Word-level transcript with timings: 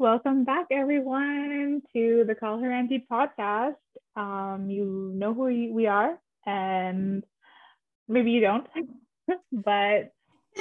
Welcome 0.00 0.44
back, 0.44 0.66
everyone, 0.70 1.82
to 1.92 2.22
the 2.24 2.36
Call 2.36 2.60
Her 2.60 2.70
Auntie 2.70 3.04
podcast. 3.10 3.74
Um, 4.14 4.70
you 4.70 5.10
know 5.12 5.34
who 5.34 5.74
we 5.74 5.88
are, 5.88 6.16
and 6.46 7.24
maybe 8.06 8.30
you 8.30 8.40
don't, 8.40 8.64
but 9.52 10.12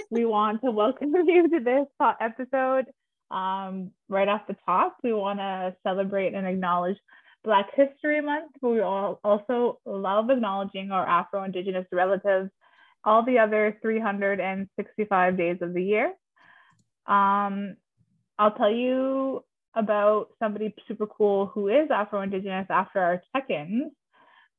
we 0.09 0.25
want 0.25 0.63
to 0.63 0.71
welcome 0.71 1.13
you 1.27 1.49
to 1.49 1.59
this 1.59 1.85
episode. 2.19 2.85
Um, 3.29 3.91
right 4.09 4.27
off 4.27 4.47
the 4.47 4.55
top, 4.65 4.97
we 5.03 5.13
want 5.13 5.37
to 5.37 5.75
celebrate 5.83 6.33
and 6.33 6.47
acknowledge 6.47 6.97
Black 7.43 7.67
History 7.75 8.19
Month, 8.21 8.53
but 8.59 8.69
we 8.69 8.79
all 8.79 9.19
also 9.23 9.79
love 9.85 10.31
acknowledging 10.31 10.89
our 10.89 11.07
Afro 11.07 11.43
Indigenous 11.43 11.85
relatives 11.91 12.49
all 13.03 13.23
the 13.23 13.37
other 13.37 13.77
365 13.83 15.37
days 15.37 15.57
of 15.61 15.75
the 15.75 15.83
year. 15.83 16.11
Um, 17.05 17.75
I'll 18.39 18.51
tell 18.51 18.71
you 18.71 19.43
about 19.75 20.29
somebody 20.39 20.73
super 20.87 21.07
cool 21.07 21.47
who 21.47 21.67
is 21.67 21.89
Afro 21.91 22.21
Indigenous 22.21 22.67
after 22.69 22.99
our 22.99 23.23
check 23.33 23.49
ins. 23.49 23.91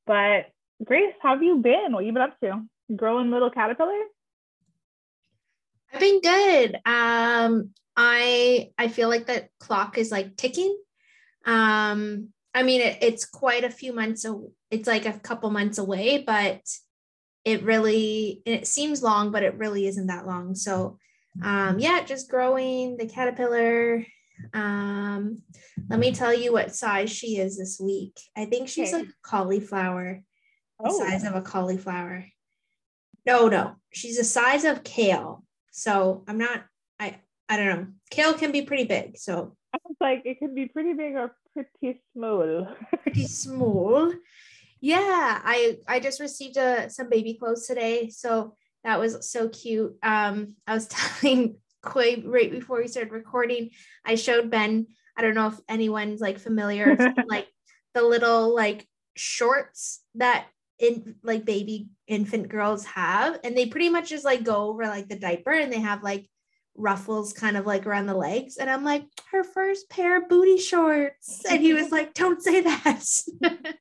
But 0.07 0.47
Grace, 0.85 1.15
how 1.21 1.35
have 1.35 1.43
you 1.43 1.57
been? 1.57 1.93
What've 1.93 2.07
you 2.07 2.13
been 2.13 2.23
up 2.23 2.39
to? 2.41 2.63
Growing 2.95 3.31
little 3.31 3.51
caterpillar? 3.51 4.01
I've 5.93 6.01
been 6.01 6.21
good. 6.21 6.77
Um, 6.87 7.71
I 7.97 8.71
I 8.79 8.89
feel 8.89 9.09
like 9.09 9.27
the 9.27 9.49
clock 9.59 9.99
is 9.99 10.11
like 10.11 10.37
ticking. 10.37 10.77
Um, 11.45 12.29
I 12.55 12.63
mean, 12.63 12.81
it, 12.81 12.99
it's 13.03 13.25
quite 13.25 13.65
a 13.65 13.71
few 13.71 13.93
months. 13.93 14.23
So 14.23 14.53
it's 14.71 14.87
like 14.87 15.07
a 15.07 15.19
couple 15.19 15.51
months 15.51 15.79
away, 15.79 16.23
but 16.27 16.61
it 17.45 17.63
really 17.63 18.43
it 18.45 18.67
seems 18.67 19.03
long, 19.03 19.31
but 19.31 19.43
it 19.43 19.57
really 19.57 19.87
isn't 19.87 20.07
that 20.09 20.27
long. 20.27 20.55
So, 20.55 20.99
um, 21.43 21.79
yeah, 21.79 22.03
just 22.05 22.31
growing 22.31 22.97
the 22.97 23.07
caterpillar. 23.07 24.05
Um, 24.55 25.43
let 25.89 25.99
me 25.99 26.13
tell 26.13 26.33
you 26.33 26.53
what 26.53 26.75
size 26.75 27.11
she 27.11 27.39
is 27.39 27.59
this 27.59 27.81
week. 27.81 28.19
I 28.37 28.45
think 28.47 28.69
she's 28.69 28.93
Okay. 28.95 29.05
like 29.05 29.15
cauliflower, 29.23 30.23
the 30.81 30.89
Oh. 30.91 30.99
size 30.99 31.25
of 31.25 31.35
a 31.35 31.43
cauliflower. 31.43 32.25
No, 33.27 33.49
no, 33.49 33.77
she's 33.93 34.17
the 34.17 34.25
size 34.25 34.65
of 34.65 34.85
kale. 34.85 35.45
So 35.73 36.25
I'm 36.29 36.39
not. 36.39 36.65
I 36.99 37.21
I 37.49 37.57
don't 37.57 37.67
know. 37.67 37.87
Kale 38.11 38.35
can 38.35 38.53
be 38.53 38.63
pretty 38.63 38.85
big, 38.85 39.17
so 39.19 39.57
I 39.73 39.79
was 39.85 39.97
like, 40.01 40.23
it 40.25 40.39
can 40.39 40.55
be 40.55 40.67
pretty 40.67 40.95
big 40.95 41.15
or 41.15 41.37
pretty 41.55 42.01
small. 42.15 42.69
pretty 43.03 43.27
small. 43.43 44.13
Yeah, 44.81 45.41
I 45.45 45.79
I 45.87 46.01
just 46.01 46.21
received 46.21 46.57
a, 46.57 46.89
some 46.91 47.09
baby 47.11 47.35
clothes 47.35 47.67
today, 47.67 48.09
so 48.09 48.55
that 48.85 48.99
was 48.99 49.31
so 49.31 49.49
cute. 49.49 49.97
Um, 50.03 50.57
I 50.67 50.75
was 50.75 50.87
telling 50.89 51.57
Quay 51.93 52.23
right 52.27 52.51
before 52.51 52.79
we 52.79 52.89
started 52.89 53.13
recording. 53.13 53.71
I 54.05 54.15
showed 54.15 54.51
Ben. 54.51 54.87
I 55.17 55.23
don't 55.23 55.35
know 55.35 55.49
if 55.49 55.61
anyone's 55.69 56.21
like 56.21 56.39
familiar, 56.39 56.97
like 57.27 57.49
the 57.95 58.03
little 58.03 58.55
like 58.55 58.87
shorts 59.17 60.01
that 60.15 60.47
in 60.79 61.17
like 61.25 61.45
baby 61.45 61.89
infant 62.07 62.49
girls 62.49 62.85
have, 62.87 63.41
and 63.43 63.57
they 63.57 63.67
pretty 63.67 63.89
much 63.89 64.11
just 64.11 64.25
like 64.25 64.45
go 64.45 64.69
over 64.69 64.85
like 64.85 65.09
the 65.09 65.19
diaper, 65.19 65.53
and 65.53 65.73
they 65.73 65.81
have 65.81 66.03
like 66.03 66.29
ruffles 66.79 67.33
kind 67.33 67.57
of 67.57 67.67
like 67.67 67.87
around 67.87 68.07
the 68.07 68.15
legs 68.15 68.57
and 68.57 68.71
i'm 68.71 68.85
like 68.85 69.05
her 69.33 69.43
first 69.43 69.91
pair 69.91 70.17
of 70.17 70.29
booty 70.29 70.57
shorts 70.57 71.43
and 71.51 71.61
he 71.61 71.73
was 71.73 71.91
like 71.91 72.15
don't 72.15 72.41
say 72.41 72.61
that 72.61 73.03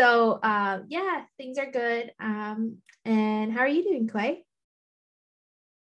so 0.00 0.40
uh 0.42 0.80
yeah 0.88 1.22
things 1.36 1.58
are 1.58 1.70
good 1.70 2.12
um 2.20 2.78
and 3.04 3.52
how 3.52 3.60
are 3.60 3.68
you 3.68 3.82
doing 3.84 4.08
quay 4.08 4.42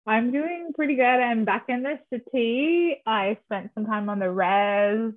I'm 0.07 0.31
doing 0.31 0.71
pretty 0.73 0.95
good. 0.95 1.03
I'm 1.03 1.45
back 1.45 1.65
in 1.69 1.83
the 1.83 1.99
city. 2.11 3.03
I 3.05 3.37
spent 3.45 3.69
some 3.75 3.85
time 3.85 4.09
on 4.09 4.17
the 4.17 4.31
res. 4.31 5.13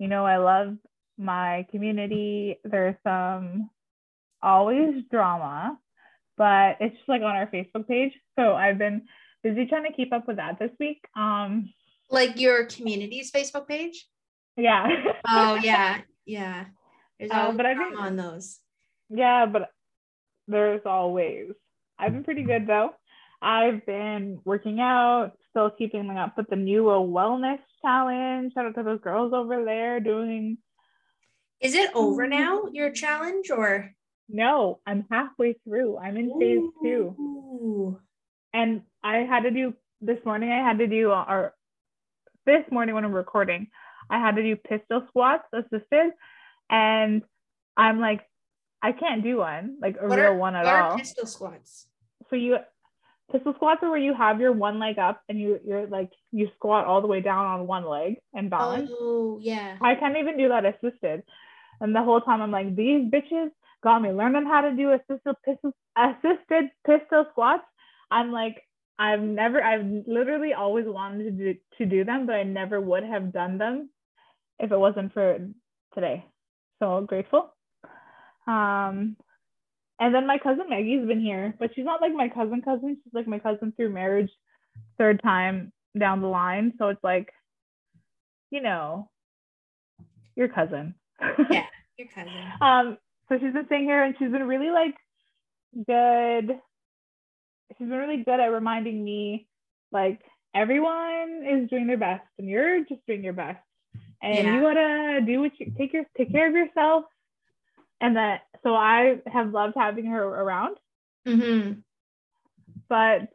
You 0.00 0.08
know, 0.08 0.26
I 0.26 0.38
love 0.38 0.76
my 1.16 1.66
community. 1.70 2.58
There's 2.64 2.96
some 3.06 3.70
always 4.42 5.04
drama, 5.08 5.78
but 6.36 6.78
it's 6.80 6.96
just 6.96 7.08
like 7.08 7.22
on 7.22 7.36
our 7.36 7.46
Facebook 7.46 7.86
page. 7.86 8.12
So 8.36 8.54
I've 8.54 8.76
been 8.76 9.02
busy 9.44 9.66
trying 9.66 9.84
to 9.84 9.92
keep 9.92 10.12
up 10.12 10.26
with 10.26 10.38
that 10.38 10.58
this 10.58 10.72
week. 10.80 11.06
Um, 11.14 11.72
like 12.10 12.38
your 12.38 12.66
community's 12.66 13.30
facebook 13.30 13.66
page 13.66 14.06
yeah. 14.56 14.86
oh 15.28 15.54
yeah 15.62 16.00
yeah 16.26 16.64
there's 17.18 17.30
Uh, 17.30 17.34
always 17.36 17.56
but 17.56 17.66
I 17.66 17.74
think- 17.76 17.98
on 18.00 18.16
those 18.16 18.60
Yeah, 19.10 19.46
but 19.46 19.70
there's 20.48 20.84
always. 20.86 21.52
I've 21.98 22.12
been 22.12 22.24
pretty 22.24 22.42
good 22.42 22.66
though. 22.66 22.94
I've 23.42 23.84
been 23.84 24.40
working 24.44 24.80
out, 24.80 25.32
still 25.50 25.70
keeping 25.70 26.08
up 26.10 26.36
with 26.36 26.48
the 26.48 26.56
new 26.56 26.84
wellness 26.84 27.60
challenge. 27.82 28.54
Shout 28.54 28.66
out 28.66 28.74
to 28.76 28.82
those 28.82 29.00
girls 29.00 29.32
over 29.34 29.64
there 29.64 30.00
doing. 30.00 30.58
is 31.60 31.74
it 31.74 31.90
over 31.94 32.26
now 32.26 32.66
your 32.72 32.90
challenge 32.90 33.50
or 33.50 33.94
No, 34.28 34.80
I'm 34.86 35.06
halfway 35.10 35.52
through. 35.64 35.98
I'm 35.98 36.16
in 36.16 36.38
phase 36.40 36.62
two, 36.82 37.14
Ooh. 37.18 38.00
and 38.54 38.82
I 39.02 39.18
had 39.18 39.42
to 39.44 39.50
do 39.50 39.74
this 40.00 40.22
morning. 40.24 40.50
I 40.50 40.62
had 40.66 40.78
to 40.78 40.86
do 40.86 41.10
or 41.12 41.54
this 42.46 42.64
morning 42.70 42.94
when 42.94 43.04
I'm 43.04 43.12
recording, 43.12 43.70
I 44.10 44.18
had 44.18 44.36
to 44.36 44.42
do 44.42 44.56
pistol 44.56 45.06
squats 45.08 45.44
assisted, 45.52 46.12
and 46.70 47.22
I'm 47.76 48.00
like, 48.00 48.20
I 48.82 48.92
can't 48.92 49.22
do 49.22 49.38
one 49.38 49.78
like 49.80 49.96
a 50.00 50.06
what 50.06 50.18
real 50.18 50.26
are, 50.28 50.34
one 50.36 50.54
at 50.54 50.66
all. 50.66 50.96
pistol 50.98 51.26
squats 51.26 51.86
so 52.28 52.36
you 52.36 52.58
pistol 53.32 53.54
squats 53.54 53.80
are 53.82 53.88
where 53.90 53.98
you 53.98 54.14
have 54.14 54.40
your 54.40 54.52
one 54.52 54.78
leg 54.78 54.98
up 54.98 55.22
and 55.28 55.40
you 55.40 55.58
you're 55.64 55.86
like 55.86 56.10
you 56.32 56.48
squat 56.56 56.84
all 56.86 57.00
the 57.00 57.06
way 57.06 57.20
down 57.20 57.46
on 57.46 57.66
one 57.66 57.86
leg 57.86 58.16
and 58.34 58.50
balance. 58.50 58.90
oh 58.92 59.38
yeah 59.40 59.76
I 59.80 59.94
can't 59.94 60.16
even 60.16 60.36
do 60.36 60.48
that 60.48 60.64
assisted. 60.66 61.22
And 61.80 61.94
the 61.94 62.02
whole 62.02 62.20
time 62.20 62.40
I'm 62.40 62.50
like, 62.50 62.76
these 62.76 63.10
bitches 63.10 63.50
got 63.82 64.00
me 64.00 64.10
learning 64.10 64.46
how 64.46 64.60
to 64.62 64.72
do 64.72 64.92
assisted 64.92 65.34
pistol 65.44 65.72
assisted 65.96 66.70
pistol 66.86 67.26
squats. 67.32 67.64
I'm 68.10 68.32
like, 68.32 68.62
I've 68.98 69.20
never 69.22 69.62
I've 69.62 69.84
literally 70.06 70.52
always 70.52 70.86
wanted 70.86 71.24
to 71.24 71.30
do 71.30 71.54
to 71.78 71.86
do 71.86 72.04
them, 72.04 72.26
but 72.26 72.36
I 72.36 72.42
never 72.44 72.80
would 72.80 73.02
have 73.04 73.32
done 73.32 73.58
them 73.58 73.90
if 74.58 74.70
it 74.70 74.78
wasn't 74.78 75.12
for 75.12 75.38
today. 75.94 76.24
So 76.80 77.02
grateful. 77.02 77.54
Um 78.46 79.16
and 80.00 80.14
then 80.14 80.26
my 80.26 80.38
cousin 80.38 80.68
Maggie's 80.68 81.06
been 81.06 81.20
here, 81.20 81.54
but 81.58 81.70
she's 81.74 81.84
not 81.84 82.00
like 82.00 82.12
my 82.12 82.28
cousin 82.28 82.62
cousin. 82.62 82.96
She's 83.02 83.14
like 83.14 83.28
my 83.28 83.38
cousin 83.38 83.72
through 83.76 83.90
marriage, 83.90 84.30
third 84.98 85.22
time 85.22 85.72
down 85.98 86.20
the 86.20 86.26
line. 86.26 86.72
So 86.78 86.88
it's 86.88 87.04
like, 87.04 87.30
you 88.50 88.60
know, 88.60 89.08
your 90.34 90.48
cousin. 90.48 90.94
Yeah. 91.50 91.64
your 91.98 92.08
cousin 92.08 92.32
um, 92.60 92.98
so 93.28 93.38
she's 93.38 93.52
been 93.52 93.66
staying 93.66 93.84
here 93.84 94.02
and 94.02 94.14
she's 94.18 94.30
been 94.30 94.46
really 94.46 94.70
like 94.70 94.94
good. 95.86 96.58
She's 97.78 97.88
been 97.88 97.98
really 97.98 98.22
good 98.22 98.40
at 98.40 98.46
reminding 98.46 99.02
me 99.02 99.46
like 99.92 100.20
everyone 100.54 101.44
is 101.48 101.70
doing 101.70 101.86
their 101.86 101.98
best 101.98 102.24
and 102.38 102.48
you're 102.48 102.80
just 102.80 103.00
doing 103.06 103.24
your 103.24 103.32
best. 103.32 103.60
And 104.24 104.36
Yeah. 104.38 104.54
you 104.56 104.60
gotta 104.62 105.20
do 105.20 105.40
what 105.42 105.52
you 105.60 105.70
take 105.76 105.92
your 105.92 106.04
take 106.16 106.32
care 106.32 106.48
of 106.48 106.54
yourself. 106.54 107.04
And 108.00 108.16
that 108.16 108.42
so 108.62 108.74
I 108.74 109.18
have 109.26 109.52
loved 109.52 109.74
having 109.76 110.06
her 110.06 110.22
around. 110.24 110.78
mm-hmm. 111.28 111.80
But 112.88 113.28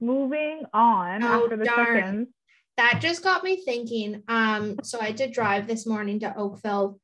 moving 0.00 0.62
on 0.72 1.22
Oh, 1.22 1.44
after 1.44 1.56
the 1.56 1.64
darn. 1.64 2.28
that 2.76 3.00
just 3.02 3.22
got 3.22 3.44
me 3.44 3.62
thinking. 3.64 4.22
Um, 4.28 4.82
so 4.82 4.98
I 5.00 5.12
did 5.12 5.32
drive 5.32 5.66
this 5.66 5.86
morning 5.86 6.20
to 6.20 6.34
Oakville, 6.36 7.00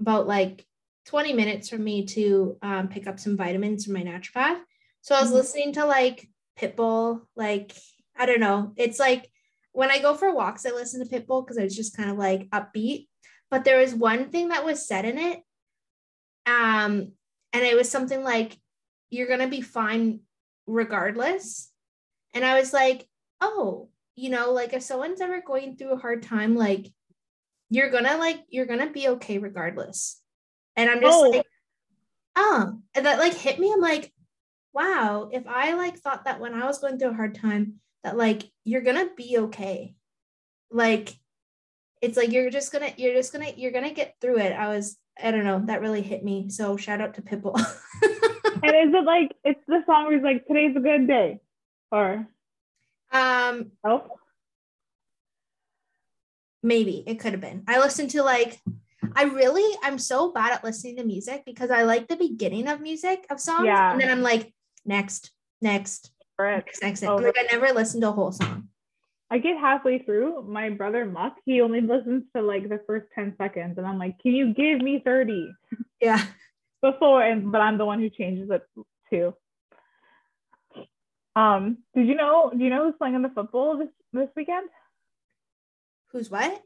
about 0.00 0.26
like 0.26 0.66
20 1.06 1.32
minutes 1.34 1.68
for 1.68 1.78
me 1.78 2.06
to 2.06 2.56
um, 2.62 2.88
pick 2.88 3.06
up 3.06 3.18
some 3.20 3.36
vitamins 3.36 3.84
from 3.84 3.94
my 3.94 4.02
naturopath. 4.02 4.60
So 5.00 5.14
I 5.14 5.20
was 5.20 5.30
Mhm. 5.30 5.34
listening 5.34 5.72
to 5.74 5.84
like 5.86 6.28
Pitbull, 6.58 7.22
like 7.36 7.72
I 8.16 8.26
don't 8.26 8.40
know. 8.40 8.72
It's 8.76 8.98
like 8.98 9.30
when 9.78 9.92
I 9.92 10.00
go 10.00 10.16
for 10.16 10.34
walks, 10.34 10.66
I 10.66 10.70
listen 10.70 10.98
to 10.98 11.08
Pitbull 11.08 11.46
because 11.46 11.56
it's 11.56 11.76
just 11.76 11.96
kind 11.96 12.10
of 12.10 12.18
like 12.18 12.50
upbeat. 12.50 13.06
But 13.48 13.62
there 13.62 13.78
was 13.78 13.94
one 13.94 14.28
thing 14.28 14.48
that 14.48 14.64
was 14.64 14.84
said 14.84 15.04
in 15.04 15.18
it, 15.18 15.38
um, 16.46 17.12
and 17.52 17.62
it 17.64 17.76
was 17.76 17.88
something 17.88 18.24
like, 18.24 18.58
"You're 19.08 19.28
gonna 19.28 19.46
be 19.46 19.60
fine 19.60 20.22
regardless." 20.66 21.70
And 22.34 22.44
I 22.44 22.58
was 22.58 22.72
like, 22.72 23.08
"Oh, 23.40 23.88
you 24.16 24.30
know, 24.30 24.50
like 24.50 24.72
if 24.72 24.82
someone's 24.82 25.20
ever 25.20 25.40
going 25.40 25.76
through 25.76 25.92
a 25.92 25.96
hard 25.98 26.24
time, 26.24 26.56
like 26.56 26.92
you're 27.70 27.90
gonna 27.90 28.16
like 28.16 28.40
you're 28.48 28.66
gonna 28.66 28.90
be 28.90 29.06
okay 29.10 29.38
regardless. 29.38 30.20
And 30.74 30.90
I'm 30.90 31.00
just 31.00 31.16
Oh. 31.16 31.30
like, 31.30 31.46
oh, 32.34 32.82
and 32.96 33.06
that 33.06 33.20
like 33.20 33.34
hit 33.34 33.60
me. 33.60 33.72
I'm 33.72 33.80
like, 33.80 34.12
wow, 34.72 35.28
if 35.32 35.46
I 35.46 35.74
like 35.74 35.98
thought 35.98 36.24
that 36.24 36.40
when 36.40 36.52
I 36.52 36.66
was 36.66 36.80
going 36.80 36.98
through 36.98 37.10
a 37.10 37.14
hard 37.22 37.36
time, 37.36 37.80
that 38.08 38.16
like 38.16 38.50
you're 38.64 38.80
gonna 38.80 39.08
be 39.16 39.36
okay. 39.38 39.94
Like 40.70 41.14
it's 42.00 42.16
like 42.16 42.32
you're 42.32 42.48
just 42.50 42.72
gonna 42.72 42.90
you're 42.96 43.14
just 43.14 43.32
gonna 43.34 43.50
you're 43.54 43.70
gonna 43.72 43.92
get 43.92 44.14
through 44.20 44.38
it. 44.38 44.52
I 44.52 44.68
was 44.68 44.96
I 45.22 45.30
don't 45.30 45.44
know, 45.44 45.62
that 45.66 45.82
really 45.82 46.00
hit 46.00 46.24
me. 46.24 46.48
So 46.48 46.76
shout 46.78 47.00
out 47.02 47.14
to 47.14 47.22
Pitbull. 47.22 47.60
And 48.60 48.74
is 48.74 48.92
it 48.92 49.04
like 49.04 49.36
it's 49.44 49.60
the 49.68 49.84
song 49.86 50.06
where 50.06 50.16
it's 50.16 50.24
like 50.24 50.44
today's 50.48 50.74
a 50.74 50.80
good 50.80 51.06
day, 51.06 51.38
or 51.92 52.26
um 53.12 53.70
oh, 53.84 54.02
maybe 56.60 57.04
it 57.06 57.20
could 57.20 57.32
have 57.32 57.40
been. 57.40 57.62
I 57.68 57.78
listened 57.78 58.10
to 58.10 58.24
like 58.24 58.58
I 59.14 59.24
really 59.24 59.78
I'm 59.84 59.96
so 59.96 60.32
bad 60.32 60.54
at 60.54 60.64
listening 60.64 60.96
to 60.96 61.04
music 61.04 61.44
because 61.46 61.70
I 61.70 61.82
like 61.84 62.08
the 62.08 62.16
beginning 62.16 62.66
of 62.66 62.80
music 62.80 63.26
of 63.30 63.38
songs 63.38 63.66
Yeah. 63.66 63.92
and 63.92 64.00
then 64.00 64.10
I'm 64.10 64.22
like 64.22 64.52
next, 64.84 65.30
next, 65.62 66.10
Brett. 66.38 66.64
next, 66.64 66.82
next, 66.82 67.02
next. 67.02 67.10
Oh, 67.10 67.16
Like 67.16 67.36
I 67.38 67.46
never 67.52 67.72
listened 67.74 68.02
to 68.02 68.08
a 68.08 68.12
whole 68.12 68.32
song. 68.32 68.68
I 69.30 69.36
get 69.38 69.58
halfway 69.58 69.98
through. 69.98 70.42
My 70.48 70.70
brother 70.70 71.04
Muck, 71.04 71.36
he 71.44 71.60
only 71.60 71.82
listens 71.82 72.24
to 72.34 72.40
like 72.40 72.68
the 72.70 72.80
first 72.86 73.08
ten 73.14 73.34
seconds, 73.36 73.76
and 73.76 73.86
I'm 73.86 73.98
like, 73.98 74.18
can 74.20 74.32
you 74.32 74.54
give 74.54 74.80
me 74.80 75.02
thirty 75.04 75.50
Yeah. 76.00 76.24
before? 76.80 77.22
And 77.22 77.52
but 77.52 77.60
I'm 77.60 77.76
the 77.76 77.84
one 77.84 78.00
who 78.00 78.08
changes 78.08 78.48
it 78.50 78.62
too. 79.10 79.34
Um, 81.36 81.78
did 81.94 82.06
you 82.06 82.14
know? 82.14 82.50
Do 82.56 82.64
you 82.64 82.70
know 82.70 82.84
who's 82.86 82.94
playing 82.98 83.16
in 83.16 83.22
the 83.22 83.28
football 83.28 83.76
this 83.76 83.88
this 84.14 84.28
weekend? 84.34 84.68
Who's 86.12 86.30
what? 86.30 86.62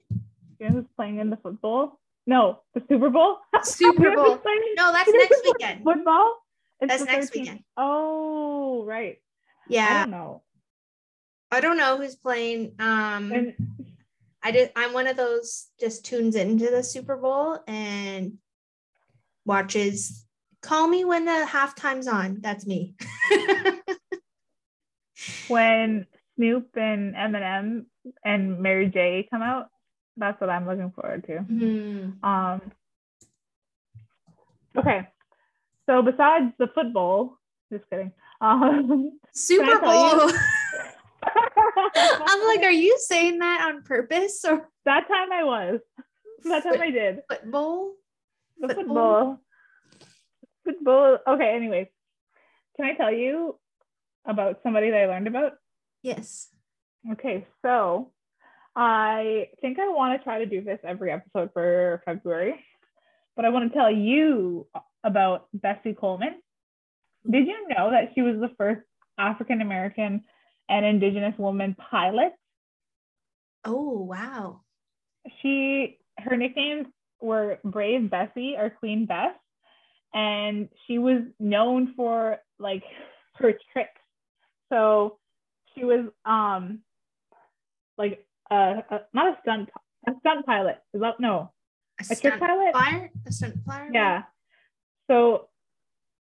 You 0.61 0.69
know 0.69 0.75
who's 0.77 0.87
playing 0.97 1.19
in 1.19 1.31
the 1.31 1.37
football? 1.39 1.99
No, 2.29 2.61
the 2.75 2.83
Super 2.89 3.11
Bowl. 3.11 3.39
Super 3.65 4.15
Bowl. 4.15 4.39
No, 4.77 4.93
that's 4.93 5.11
next 5.13 5.43
weekend. 5.45 5.83
Football. 5.83 6.37
It's 6.81 6.89
That's 6.99 7.05
next 7.05 7.31
13th. 7.33 7.35
weekend. 7.41 7.61
Oh, 7.77 8.85
right. 8.85 9.19
I 9.77 10.01
don't 10.01 10.11
know. 10.11 10.43
I 11.51 11.61
don't 11.61 11.77
know 11.77 11.99
who's 11.99 12.17
playing. 12.17 12.75
Um 12.79 13.33
And 13.33 13.55
I 14.43 14.51
did 14.51 14.71
I'm 14.77 14.93
one 14.93 15.07
of 15.07 15.17
those 15.17 15.69
just 15.81 16.05
tunes 16.05 16.37
into 16.37 16.71
the 16.71 16.83
Super 16.83 17.17
Bowl 17.17 17.59
and 17.67 18.39
watches 19.45 20.27
call 20.63 20.87
me 20.87 21.05
when 21.05 21.25
the 21.25 21.47
halftime's 21.47 22.09
on. 22.09 22.39
That's 22.41 22.67
me. 22.67 22.95
when 25.49 26.07
Snoop 26.37 26.69
and 26.77 27.15
Eminem 27.15 27.87
and 28.25 28.61
Mary 28.61 28.89
J 28.89 29.29
come 29.31 29.43
out, 29.43 29.69
that's 30.17 30.41
what 30.41 30.51
I'm 30.51 30.67
looking 30.67 30.93
forward 30.93 31.25
to. 31.27 31.39
Hmm. 31.39 32.11
Um, 32.23 32.61
okay, 34.77 35.09
so 35.87 36.03
besides 36.03 36.53
the 36.59 36.69
football, 36.75 37.39
just 37.73 37.89
kidding. 37.91 38.13
Um, 38.41 39.19
Super 39.33 39.79
Bowl. 39.81 40.31
I'm 41.25 42.47
like, 42.47 42.63
are 42.63 42.71
you 42.71 42.97
saying 42.99 43.39
that 43.39 43.67
on 43.67 43.83
purpose 43.83 44.45
or 44.45 44.69
that 44.85 45.09
time 45.09 45.33
I 45.33 45.45
was. 45.45 45.81
That 46.45 46.65
time 46.65 46.81
I 46.81 46.91
did 46.91 47.21
football? 47.29 47.93
the 48.61 48.69
Football? 48.69 48.85
football. 48.85 49.41
Football. 50.65 51.19
Okay. 51.27 51.55
Anyways, 51.55 51.87
can 52.77 52.87
I 52.87 52.95
tell 52.95 53.13
you 53.13 53.59
about 54.27 54.61
somebody 54.63 54.91
that 54.91 55.01
I 55.03 55.07
learned 55.07 55.29
about? 55.29 55.53
Yes. 56.03 56.49
Okay, 57.13 57.47
so 57.63 58.13
I 58.77 59.49
think 59.61 59.79
I 59.79 59.89
want 59.89 60.19
to 60.19 60.25
try 60.25 60.39
to 60.39 60.47
do 60.47 60.63
this 60.63 60.79
every 60.85 61.11
episode 61.11 61.51
for 61.53 62.01
February, 62.05 62.65
but 63.35 63.45
I 63.45 63.49
want 63.49 63.71
to 63.71 63.77
tell 63.77 63.91
you 63.91 64.69
about 65.03 65.49
Bessie 65.53 65.95
Coleman. 65.95 66.37
Did 67.29 67.47
you 67.47 67.69
know 67.69 67.91
that 67.91 68.11
she 68.15 68.23
was 68.23 68.37
the 68.41 68.51
first 68.57 68.81
African 69.19 69.61
American 69.61 70.25
and 70.69 70.85
Indigenous 70.87 71.39
woman 71.39 71.77
pilot? 71.91 72.33
Oh 73.65 74.01
wow. 74.03 74.63
She 75.41 75.99
her 76.19 76.37
nicknames 76.37 76.87
were 77.21 77.59
Brave 77.65 78.11
Bessie 78.11 78.57
or 78.59 78.71
Queen 78.71 79.07
Bess, 79.07 79.35
and 80.13 80.69
she 80.87 80.99
was 80.99 81.23
known 81.39 81.95
for 81.97 82.39
like 82.59 82.83
her 83.35 83.55
tricks. 83.73 84.01
So 84.69 85.19
she 85.75 85.85
was 85.85 86.07
um 86.25 86.81
like 87.97 88.27
uh, 88.51 88.83
a 88.91 89.01
not 89.13 89.35
a 89.35 89.39
stunt 89.43 89.71
a 90.09 90.13
stunt 90.21 90.45
pilot. 90.47 90.79
Is 90.93 91.01
that 91.01 91.21
no 91.21 91.53
A 92.01 92.03
a 92.03 92.07
trick 92.07 92.19
stunt 92.19 92.41
pilot? 92.41 92.73
flyer? 92.73 93.11
A 93.27 93.33
stunt 93.33 93.55
flyer? 93.65 93.91
Yeah. 93.93 94.23
So, 95.11 95.49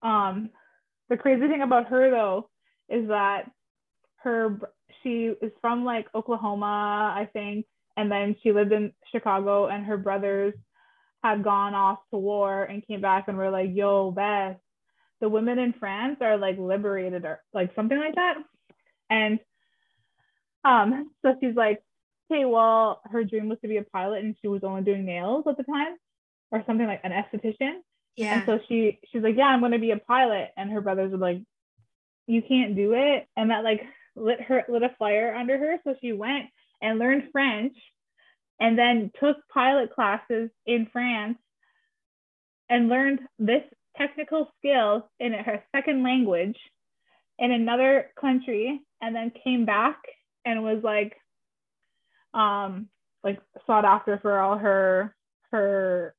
um, 0.01 0.49
the 1.11 1.17
crazy 1.17 1.45
thing 1.47 1.61
about 1.61 1.87
her 1.89 2.09
though 2.09 2.49
is 2.89 3.09
that 3.09 3.51
her 4.23 4.57
she 5.03 5.33
is 5.41 5.51
from 5.59 5.83
like 5.83 6.07
Oklahoma, 6.15 7.13
I 7.15 7.27
think, 7.33 7.65
and 7.97 8.09
then 8.09 8.35
she 8.41 8.53
lived 8.53 8.71
in 8.71 8.93
Chicago, 9.11 9.67
and 9.67 9.85
her 9.85 9.97
brothers 9.97 10.53
had 11.21 11.43
gone 11.43 11.75
off 11.75 11.99
to 12.11 12.17
war 12.17 12.63
and 12.63 12.85
came 12.87 13.01
back 13.01 13.27
and 13.27 13.37
were 13.37 13.49
like, 13.49 13.71
"Yo, 13.73 14.11
Beth, 14.11 14.57
the 15.19 15.27
women 15.27 15.59
in 15.59 15.73
France 15.73 16.17
are 16.21 16.37
like 16.37 16.57
liberated 16.57 17.25
or 17.25 17.41
like 17.53 17.75
something 17.75 17.99
like 17.99 18.15
that," 18.15 18.35
and 19.09 19.39
um, 20.63 21.11
so 21.23 21.35
she's 21.41 21.55
like, 21.55 21.83
"Okay, 22.31 22.45
well, 22.45 23.01
her 23.11 23.25
dream 23.25 23.49
was 23.49 23.59
to 23.63 23.67
be 23.67 23.77
a 23.77 23.83
pilot, 23.83 24.23
and 24.23 24.35
she 24.41 24.47
was 24.47 24.63
only 24.63 24.83
doing 24.83 25.05
nails 25.05 25.43
at 25.47 25.57
the 25.57 25.63
time." 25.63 25.97
Or 26.53 26.63
something 26.67 26.85
like 26.85 27.01
an 27.05 27.13
esthetician. 27.13 27.79
Yeah. 28.15 28.39
And 28.39 28.43
so 28.45 28.59
she 28.67 28.99
she's 29.11 29.23
like, 29.23 29.37
Yeah, 29.37 29.45
I'm 29.45 29.61
gonna 29.61 29.79
be 29.79 29.91
a 29.91 29.97
pilot. 29.97 30.49
And 30.57 30.71
her 30.71 30.81
brothers 30.81 31.11
were 31.11 31.17
like, 31.17 31.41
You 32.27 32.41
can't 32.41 32.75
do 32.75 32.93
it. 32.93 33.27
And 33.35 33.51
that 33.51 33.63
like 33.63 33.81
lit 34.15 34.41
her 34.41 34.63
lit 34.67 34.83
a 34.83 34.89
fire 34.99 35.35
under 35.35 35.57
her. 35.57 35.77
So 35.83 35.95
she 36.01 36.11
went 36.11 36.47
and 36.81 36.99
learned 36.99 37.29
French 37.31 37.75
and 38.59 38.77
then 38.77 39.11
took 39.19 39.37
pilot 39.53 39.93
classes 39.93 40.49
in 40.65 40.87
France 40.91 41.37
and 42.69 42.89
learned 42.89 43.19
this 43.39 43.63
technical 43.97 44.51
skill 44.57 45.09
in 45.19 45.33
her 45.33 45.63
second 45.75 46.03
language 46.03 46.57
in 47.39 47.51
another 47.51 48.11
country 48.19 48.79
and 49.01 49.15
then 49.15 49.31
came 49.43 49.65
back 49.65 49.97
and 50.45 50.63
was 50.63 50.81
like 50.83 51.17
um 52.33 52.87
like 53.23 53.39
sought 53.67 53.83
after 53.83 54.17
for 54.19 54.39
all 54.39 54.57
her 54.57 55.15
her 55.51 56.15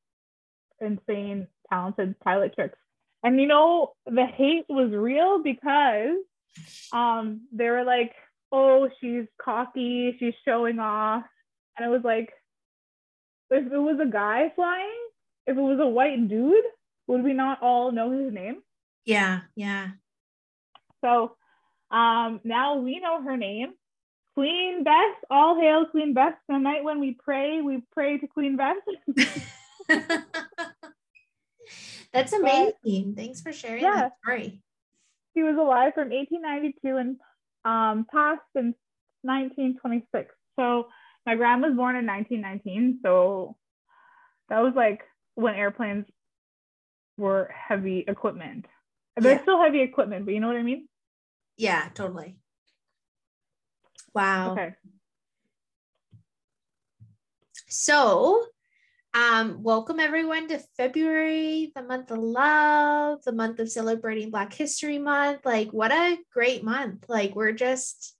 insane 0.81 1.47
talented 1.73 2.19
pilot 2.21 2.55
tricks. 2.55 2.79
And 3.23 3.41
you 3.41 3.47
know, 3.47 3.93
the 4.07 4.27
hate 4.27 4.67
was 4.69 4.91
real 4.93 5.43
because 5.43 6.17
um 6.93 7.43
they 7.53 7.71
were 7.71 7.85
like, 7.85 8.13
oh, 8.51 8.89
she's 9.01 9.25
cocky, 9.41 10.17
she's 10.19 10.35
showing 10.45 10.79
off. 10.79 11.25
And 11.77 11.87
it 11.87 11.91
was 11.91 12.03
like, 12.05 12.31
if 13.51 13.73
it 13.73 13.79
was 13.79 13.99
a 14.03 14.11
guy 14.11 14.53
flying, 14.55 15.09
if 15.47 15.57
it 15.57 15.61
was 15.61 15.79
a 15.81 15.87
white 15.87 16.29
dude, 16.29 16.65
would 17.07 17.23
we 17.23 17.33
not 17.33 17.63
all 17.63 17.93
know 17.93 18.11
his 18.11 18.33
name? 18.33 18.63
yeah. 19.05 19.41
Yeah. 19.57 19.89
So 21.05 21.37
um 21.91 22.41
now 22.45 22.77
we 22.77 23.01
know 23.01 23.23
her 23.23 23.37
name. 23.37 23.75
Queen 24.35 24.83
Bess, 24.83 25.15
all 25.31 25.61
hail 25.61 25.87
Queen 25.87 26.15
Bess. 26.15 26.33
Tonight 26.51 26.85
when 26.85 27.01
we 27.01 27.17
pray, 27.23 27.61
we 27.61 27.83
pray 27.93 28.19
to 28.19 28.27
Queen 28.27 28.57
Bess. 28.57 28.77
That's 32.13 32.33
amazing. 32.33 33.15
Thanks 33.17 33.41
for 33.41 33.53
sharing 33.53 33.83
Yeah. 33.83 33.95
that 33.97 34.13
story. 34.23 34.63
She 35.35 35.43
was 35.43 35.57
alive 35.57 35.95
from 35.95 36.11
1892 36.11 36.97
and 36.97 37.17
um, 37.65 38.07
passed 38.11 38.43
in 38.55 38.75
1926. 39.23 40.35
So 40.59 40.89
my 41.25 41.37
grandma 41.37 41.69
was 41.69 41.77
born 41.77 41.97
in 41.97 42.07
1919. 42.07 43.01
So 43.03 43.57
that 44.49 44.61
was 44.61 44.75
like 44.75 45.03
when 45.35 45.55
airplanes 45.55 46.07
were 47.17 47.51
heavy 47.53 48.05
equipment. 48.07 48.67
They're 49.17 49.33
Yeah. 49.37 49.43
still 49.43 49.61
heavy 49.63 49.81
equipment, 49.81 50.25
but 50.25 50.35
you 50.35 50.41
know 50.41 50.49
what 50.49 50.57
I 50.57 50.63
mean? 50.63 50.89
Yeah, 51.57 51.89
totally. 51.95 52.37
Wow. 54.15 54.53
Okay. 54.53 54.75
So, 57.69 58.45
um, 59.15 59.63
welcome 59.63 60.01
everyone 60.01 60.49
to 60.49 60.63
February, 60.77 61.71
the 61.75 61.83
month 61.83 62.11
of 62.11 62.19
love, 62.19 63.23
the 63.25 63.33
month 63.33 63.59
of 63.59 63.71
celebrating 63.71 64.31
Black 64.31 64.53
History 64.55 64.99
Month. 64.99 65.41
Like, 65.45 65.71
what 65.71 65.93
a 65.93 66.19
great 66.33 66.65
month! 66.65 67.05
Like, 67.09 67.35
we're 67.35 67.53
just, 67.53 68.17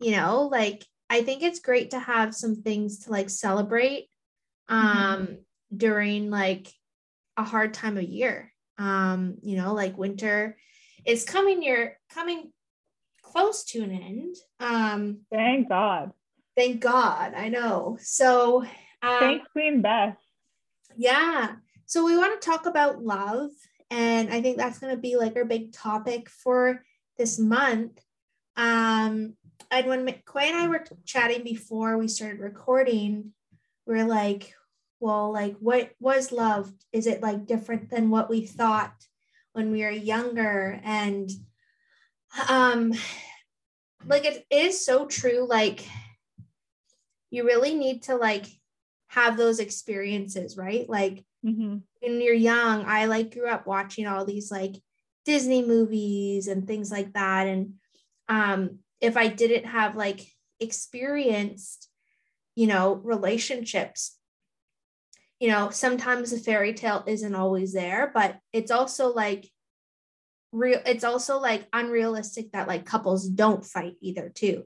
you 0.00 0.12
know, 0.12 0.48
like 0.52 0.84
I 1.08 1.22
think 1.22 1.42
it's 1.42 1.60
great 1.60 1.90
to 1.90 1.98
have 1.98 2.34
some 2.34 2.56
things 2.56 3.00
to 3.00 3.10
like 3.10 3.30
celebrate 3.30 4.08
um 4.68 5.38
during 5.74 6.30
like 6.30 6.72
a 7.36 7.44
hard 7.44 7.74
time 7.74 7.96
of 7.96 8.04
year. 8.04 8.52
Um, 8.78 9.36
you 9.42 9.56
know, 9.56 9.72
like 9.72 9.96
winter 9.96 10.56
is 11.06 11.24
coming 11.24 11.60
near 11.60 11.98
coming 12.12 12.52
close 13.22 13.64
to 13.64 13.82
an 13.82 13.92
end. 13.92 14.36
Um, 14.60 15.20
Thank 15.32 15.68
God. 15.68 16.12
Thank 16.56 16.80
God. 16.80 17.34
I 17.34 17.48
know. 17.48 17.98
So, 18.00 18.62
um, 19.02 19.18
Thanks, 19.18 19.46
Queen 19.52 19.82
Beth. 19.82 20.16
Yeah. 20.96 21.56
So, 21.86 22.04
we 22.04 22.16
want 22.16 22.40
to 22.40 22.46
talk 22.46 22.66
about 22.66 23.02
love. 23.02 23.50
And 23.90 24.32
I 24.32 24.40
think 24.40 24.56
that's 24.56 24.78
going 24.78 24.94
to 24.94 25.00
be 25.00 25.16
like 25.16 25.36
our 25.36 25.44
big 25.44 25.72
topic 25.72 26.28
for 26.28 26.82
this 27.16 27.38
month. 27.38 28.00
Um, 28.56 29.34
and 29.70 29.86
when 29.86 30.06
McQuay 30.06 30.44
and 30.44 30.56
I 30.56 30.68
were 30.68 30.84
chatting 31.04 31.44
before 31.44 31.96
we 31.96 32.08
started 32.08 32.40
recording, 32.40 33.32
we 33.86 34.00
are 34.00 34.04
like, 34.04 34.54
well, 35.00 35.32
like, 35.32 35.56
what 35.58 35.90
was 36.00 36.32
love? 36.32 36.72
Is 36.92 37.06
it 37.06 37.22
like 37.22 37.46
different 37.46 37.90
than 37.90 38.10
what 38.10 38.30
we 38.30 38.46
thought 38.46 38.94
when 39.52 39.70
we 39.70 39.82
were 39.82 39.90
younger? 39.90 40.80
And 40.82 41.30
um, 42.48 42.94
like, 44.06 44.24
it 44.24 44.46
is 44.50 44.84
so 44.84 45.06
true. 45.06 45.46
Like, 45.48 45.86
you 47.30 47.44
really 47.44 47.74
need 47.74 48.04
to 48.04 48.16
like 48.16 48.46
have 49.14 49.36
those 49.36 49.60
experiences, 49.60 50.56
right? 50.56 50.88
Like, 50.88 51.24
Mm-hmm. 51.44 51.76
when 52.00 52.20
you're 52.22 52.32
young, 52.32 52.86
I 52.86 53.04
like 53.04 53.34
grew 53.34 53.48
up 53.48 53.66
watching 53.66 54.06
all 54.06 54.24
these 54.24 54.50
like 54.50 54.76
Disney 55.26 55.62
movies 55.62 56.48
and 56.48 56.66
things 56.66 56.90
like 56.90 57.12
that. 57.12 57.46
And 57.46 57.74
um, 58.30 58.78
if 58.98 59.18
I 59.18 59.28
didn't 59.28 59.66
have 59.66 59.94
like 59.94 60.26
experienced, 60.58 61.90
you 62.54 62.66
know, 62.66 62.94
relationships, 62.94 64.16
you 65.38 65.48
know, 65.48 65.68
sometimes 65.68 66.30
the 66.30 66.38
fairy 66.38 66.72
tale 66.72 67.04
isn't 67.06 67.34
always 67.34 67.74
there, 67.74 68.10
but 68.14 68.38
it's 68.54 68.70
also 68.70 69.12
like 69.12 69.50
real, 70.50 70.80
it's 70.86 71.04
also 71.04 71.38
like 71.38 71.68
unrealistic 71.74 72.52
that 72.52 72.68
like 72.68 72.86
couples 72.86 73.28
don't 73.28 73.66
fight 73.66 73.96
either, 74.00 74.30
too. 74.30 74.64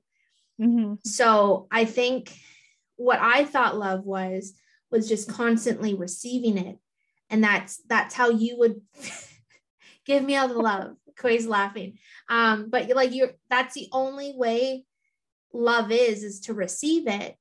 Mm-hmm. 0.61 0.95
So 1.05 1.67
I 1.73 1.87
think 1.87 2.33
what 2.99 3.19
I 3.21 3.45
thought 3.45 3.79
love 3.79 4.05
was 4.05 4.53
was 4.91 5.09
just 5.09 5.31
constantly 5.31 5.95
receiving 5.95 6.59
it. 6.59 6.79
And 7.31 7.43
that's 7.43 7.81
that's 7.89 8.15
how 8.15 8.31
you 8.31 8.59
would 8.59 8.81
give 10.05 10.23
me 10.23 10.37
all 10.37 10.49
the 10.49 10.59
love. 10.59 10.97
Quay's 11.19 11.47
laughing. 11.47 11.99
Um, 12.29 12.69
but 12.71 12.89
like 12.91 13.15
you're 13.15 13.33
that's 13.49 13.75
the 13.75 13.89
only 13.93 14.35
way 14.37 14.85
love 15.53 15.91
is 15.91 16.23
is 16.23 16.41
to 16.41 16.55
receive 16.55 17.07
it. 17.07 17.37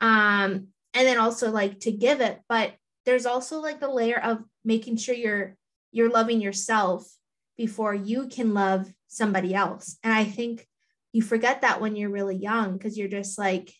Um, 0.00 0.68
and 0.94 1.06
then 1.06 1.18
also 1.18 1.50
like 1.50 1.80
to 1.80 1.92
give 1.92 2.20
it. 2.20 2.40
But 2.48 2.74
there's 3.06 3.26
also 3.26 3.60
like 3.60 3.80
the 3.80 3.90
layer 3.90 4.18
of 4.18 4.44
making 4.64 4.96
sure 4.96 5.14
you're 5.14 5.56
you're 5.92 6.10
loving 6.10 6.40
yourself 6.40 7.08
before 7.56 7.94
you 7.94 8.28
can 8.28 8.54
love 8.54 8.92
somebody 9.08 9.54
else. 9.54 9.96
And 10.02 10.12
I 10.12 10.24
think 10.24 10.66
you 11.12 11.22
forget 11.22 11.62
that 11.62 11.80
when 11.80 11.96
you're 11.96 12.10
really 12.10 12.36
young 12.36 12.74
because 12.74 12.96
you're 12.96 13.08
just 13.08 13.38
like 13.38 13.72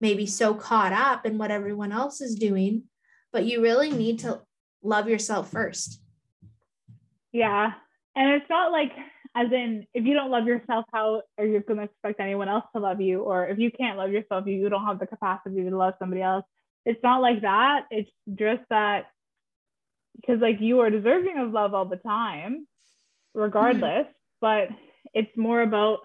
maybe 0.00 0.26
so 0.26 0.54
caught 0.54 0.92
up 0.92 1.24
in 1.24 1.38
what 1.38 1.50
everyone 1.50 1.92
else 1.92 2.20
is 2.20 2.34
doing, 2.34 2.84
but 3.32 3.44
you 3.44 3.62
really 3.62 3.90
need 3.90 4.18
to 4.20 4.40
love 4.82 5.08
yourself 5.08 5.50
first. 5.50 6.00
Yeah. 7.32 7.72
And 8.14 8.30
it's 8.30 8.48
not 8.48 8.72
like, 8.72 8.92
as 9.34 9.52
in, 9.52 9.86
if 9.92 10.04
you 10.04 10.14
don't 10.14 10.30
love 10.30 10.46
yourself, 10.46 10.86
how 10.92 11.22
are 11.36 11.44
you 11.44 11.60
going 11.60 11.78
to 11.78 11.84
expect 11.84 12.20
anyone 12.20 12.48
else 12.48 12.64
to 12.74 12.80
love 12.80 13.00
you? 13.00 13.20
Or 13.20 13.46
if 13.46 13.58
you 13.58 13.70
can't 13.70 13.98
love 13.98 14.10
yourself, 14.10 14.46
you 14.46 14.68
don't 14.68 14.86
have 14.86 14.98
the 14.98 15.06
capacity 15.06 15.62
to 15.62 15.76
love 15.76 15.94
somebody 15.98 16.22
else. 16.22 16.44
It's 16.86 17.02
not 17.02 17.20
like 17.20 17.42
that. 17.42 17.86
It's 17.90 18.10
just 18.34 18.62
that 18.70 19.06
because, 20.14 20.40
like, 20.40 20.60
you 20.60 20.80
are 20.80 20.88
deserving 20.88 21.36
of 21.38 21.52
love 21.52 21.74
all 21.74 21.84
the 21.84 21.96
time, 21.96 22.66
regardless. 23.34 24.06
Mm-hmm. 24.06 24.10
But 24.40 24.68
it's 25.12 25.36
more 25.36 25.60
about, 25.60 25.98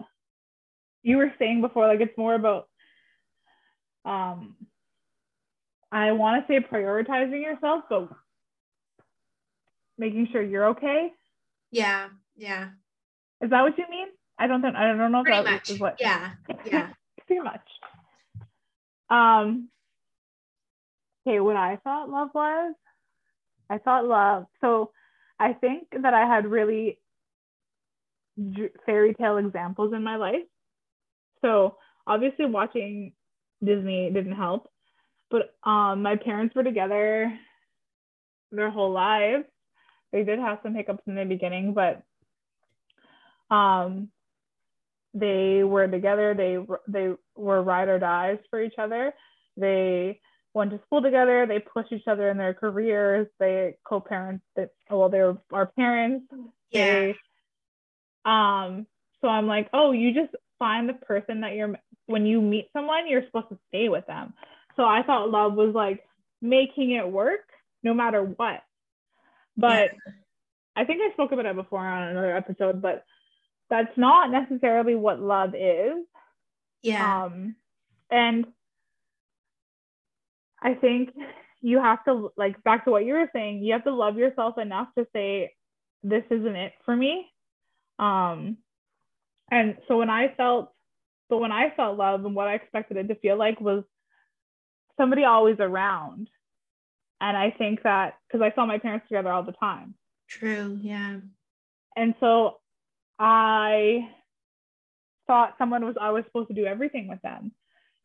you 1.02 1.16
were 1.16 1.32
saying 1.38 1.62
before, 1.62 1.86
like, 1.86 2.00
it's 2.00 2.18
more 2.18 2.34
about, 2.34 2.68
um, 4.04 4.56
I 5.92 6.12
want 6.12 6.46
to 6.46 6.52
say 6.52 6.64
prioritizing 6.66 7.42
yourself, 7.42 7.84
but 7.88 8.08
making 9.98 10.28
sure 10.32 10.42
you're 10.42 10.68
okay. 10.70 11.12
Yeah, 11.70 12.08
yeah. 12.36 12.70
Is 13.42 13.50
that 13.50 13.62
what 13.62 13.76
you 13.78 13.84
mean? 13.90 14.08
I 14.38 14.46
don't 14.46 14.62
think 14.62 14.74
I 14.74 14.86
don't 14.86 15.12
know 15.12 15.20
if 15.20 15.26
Pretty 15.26 15.42
that 15.44 15.52
much. 15.52 15.70
is 15.70 15.80
what 15.80 15.98
Yeah, 16.00 16.32
yeah. 16.66 16.90
pretty 17.26 17.42
much. 17.42 17.60
Um 19.10 19.68
okay, 21.26 21.40
what 21.40 21.56
I 21.56 21.76
thought 21.84 22.08
love 22.10 22.30
was, 22.34 22.74
I 23.70 23.78
thought 23.78 24.04
love. 24.06 24.46
So 24.60 24.92
I 25.38 25.52
think 25.54 25.88
that 26.02 26.14
I 26.14 26.26
had 26.26 26.46
really 26.46 26.98
fairy 28.86 29.14
tale 29.14 29.36
examples 29.38 29.92
in 29.94 30.02
my 30.02 30.16
life. 30.16 30.46
So 31.42 31.76
obviously 32.06 32.46
watching 32.46 33.12
Disney 33.64 34.10
didn't 34.10 34.36
help, 34.36 34.70
but 35.30 35.54
um 35.64 36.02
my 36.02 36.16
parents 36.16 36.54
were 36.54 36.64
together 36.64 37.32
their 38.50 38.70
whole 38.70 38.92
lives. 38.92 39.44
They 40.12 40.24
did 40.24 40.38
have 40.38 40.58
some 40.62 40.74
hiccups 40.74 41.02
in 41.06 41.14
the 41.14 41.24
beginning, 41.24 41.74
but 41.74 42.02
um 43.54 44.10
they 45.14 45.62
were 45.62 45.88
together. 45.88 46.34
They 46.34 46.58
they 46.88 47.14
were 47.36 47.62
ride 47.62 47.88
or 47.88 47.98
dies 47.98 48.38
for 48.50 48.62
each 48.62 48.74
other. 48.78 49.12
They 49.56 50.20
went 50.54 50.70
to 50.70 50.80
school 50.86 51.02
together. 51.02 51.46
They 51.46 51.60
pushed 51.60 51.92
each 51.92 52.06
other 52.06 52.30
in 52.30 52.38
their 52.38 52.54
careers. 52.54 53.26
They 53.38 53.76
co-parents 53.84 54.44
that 54.56 54.70
well 54.90 55.08
they 55.08 55.20
were 55.20 55.38
our 55.52 55.66
parents. 55.66 56.26
Yeah. 56.70 56.94
they 56.94 57.14
um 58.24 58.86
so 59.20 59.28
i'm 59.28 59.46
like 59.46 59.68
oh 59.72 59.90
you 59.92 60.14
just 60.14 60.32
find 60.62 60.88
the 60.88 60.94
person 60.94 61.40
that 61.40 61.56
you're 61.56 61.76
when 62.06 62.24
you 62.24 62.40
meet 62.40 62.68
someone 62.72 63.08
you're 63.08 63.26
supposed 63.26 63.48
to 63.48 63.58
stay 63.68 63.88
with 63.88 64.06
them. 64.06 64.32
So 64.76 64.84
i 64.84 65.02
thought 65.02 65.28
love 65.28 65.54
was 65.54 65.74
like 65.74 66.04
making 66.40 66.92
it 66.92 67.10
work 67.10 67.40
no 67.82 67.92
matter 67.92 68.22
what. 68.22 68.62
But 69.56 69.90
i 70.76 70.84
think 70.84 71.00
i 71.02 71.12
spoke 71.14 71.32
about 71.32 71.46
it 71.46 71.56
before 71.56 71.80
on 71.80 72.10
another 72.10 72.36
episode 72.36 72.80
but 72.80 73.04
that's 73.68 73.96
not 73.96 74.30
necessarily 74.30 74.94
what 74.94 75.20
love 75.20 75.56
is. 75.56 75.96
Yeah. 76.82 77.24
um 77.24 77.56
and 78.08 78.46
i 80.62 80.74
think 80.74 81.10
you 81.60 81.78
have 81.78 82.04
to 82.04 82.30
like 82.36 82.62
back 82.62 82.84
to 82.84 82.92
what 82.92 83.04
you 83.04 83.14
were 83.14 83.30
saying 83.32 83.64
you 83.64 83.72
have 83.72 83.84
to 83.84 83.94
love 83.94 84.16
yourself 84.16 84.58
enough 84.58 84.88
to 84.96 85.08
say 85.12 85.52
this 86.04 86.24
isn't 86.30 86.56
it 86.56 86.72
for 86.84 86.94
me. 86.94 87.26
Um 87.98 88.58
and 89.50 89.76
so 89.88 89.98
when 89.98 90.10
i 90.10 90.32
felt 90.36 90.72
but 91.28 91.38
when 91.38 91.52
i 91.52 91.70
felt 91.76 91.98
love 91.98 92.24
and 92.24 92.34
what 92.34 92.48
i 92.48 92.54
expected 92.54 92.96
it 92.96 93.08
to 93.08 93.14
feel 93.16 93.36
like 93.36 93.60
was 93.60 93.84
somebody 94.98 95.24
always 95.24 95.56
around 95.58 96.28
and 97.20 97.36
i 97.36 97.50
think 97.50 97.82
that 97.82 98.14
because 98.26 98.42
i 98.42 98.54
saw 98.54 98.66
my 98.66 98.78
parents 98.78 99.06
together 99.08 99.32
all 99.32 99.42
the 99.42 99.52
time 99.52 99.94
True. 100.28 100.78
Yeah. 100.82 101.18
and 101.96 102.14
so 102.20 102.58
I 103.18 104.08
thought 105.26 105.54
someone 105.58 105.84
was 105.84 105.94
always 106.00 106.24
supposed 106.24 106.48
to 106.48 106.54
do 106.54 106.66
everything 106.66 107.06
with 107.06 107.22
them 107.22 107.52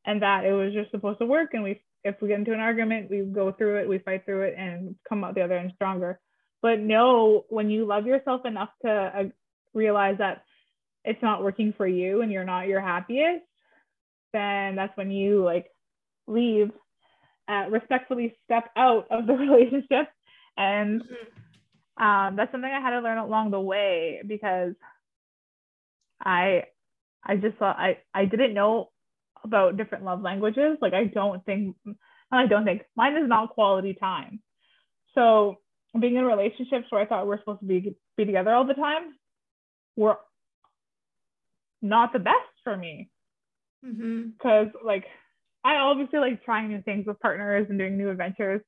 and 0.06 0.22
that 0.22 0.46
it 0.46 0.54
was 0.54 0.74
just 0.74 0.92
supposed 0.92 1.20
to 1.20 1.26
work. 1.26 1.54
And 1.54 1.64
we, 1.64 1.82
if 2.04 2.22
we 2.22 2.28
get 2.28 2.40
into 2.40 2.54
an 2.54 2.60
argument, 2.60 3.10
we 3.10 3.22
go 3.22 3.52
through 3.52 3.78
it, 3.80 3.90
we 3.90 3.98
fight 3.98 4.26
through 4.26 4.44
it 4.44 4.56
and 4.58 4.96
come 5.10 5.24
out 5.24 5.34
the 5.34 5.42
other 5.42 5.58
end 5.58 5.72
stronger. 5.76 6.20
But 6.62 6.80
no, 6.80 7.46
when 7.50 7.70
you 7.70 7.86
love 7.86 8.06
yourself 8.06 8.46
enough 8.46 8.70
to 8.86 8.92
uh, 8.92 9.24
realize 9.74 10.18
that 10.20 10.44
it's 11.08 11.22
not 11.24 11.44
working 11.44 11.74
for 11.78 11.88
you 11.88 12.22
and 12.22 12.32
you're 12.32 12.46
not 12.46 12.68
your 12.68 12.82
happiest, 12.82 13.46
then 14.34 14.76
that's 14.76 14.96
when 14.98 15.12
you 15.12 15.44
like 15.44 15.68
leave, 16.28 16.72
uh, 17.48 17.66
respectfully 17.70 18.36
step 18.46 18.70
out 18.76 19.08
of 19.10 19.26
the 19.28 19.34
relationship 19.46 20.10
and 20.58 21.02
Mhm. 21.02 22.04
um, 22.04 22.36
that's 22.36 22.52
something 22.52 22.72
I 22.72 22.82
had 22.82 22.92
to 22.92 23.02
learn 23.02 23.18
along 23.18 23.52
the 23.52 23.60
way 23.62 24.22
because 24.28 24.76
I 26.24 26.66
I 27.24 27.38
just 27.38 27.58
thought 27.58 27.78
I 27.78 28.00
I 28.14 28.26
didn't 28.26 28.54
know 28.54 28.92
about 29.44 29.78
different 29.78 30.04
love 30.06 30.22
languages. 30.22 30.78
Like 30.82 30.94
I 30.94 31.06
don't 31.06 31.44
think 31.46 31.76
I 32.32 32.48
don't 32.48 32.66
think 32.66 32.84
mine 32.96 33.16
is 33.18 33.28
not 33.28 33.50
quality 33.52 33.94
time. 33.94 34.42
So 35.16 35.58
being 36.00 36.16
in 36.16 36.26
relationships 36.26 36.88
where 36.90 37.02
I 37.02 37.06
thought 37.06 37.28
we're 37.28 37.40
supposed 37.40 37.62
to 37.62 37.66
be 37.66 37.96
be 38.18 38.26
together 38.26 38.54
all 38.54 38.66
the 38.66 38.74
time 38.74 39.14
were 39.96 40.18
not 41.82 42.14
the 42.14 42.20
best 42.20 42.52
for 42.64 42.76
me 42.76 43.10
Mm-hmm. 43.86 44.30
because 44.32 44.68
like 44.84 45.06
I 45.64 45.76
obviously 45.76 46.20
like 46.20 46.44
trying 46.44 46.70
new 46.70 46.82
things 46.82 47.06
with 47.06 47.20
partners 47.20 47.68
and 47.70 47.78
doing 47.78 47.98
new 47.98 48.10
adventures, 48.10 48.62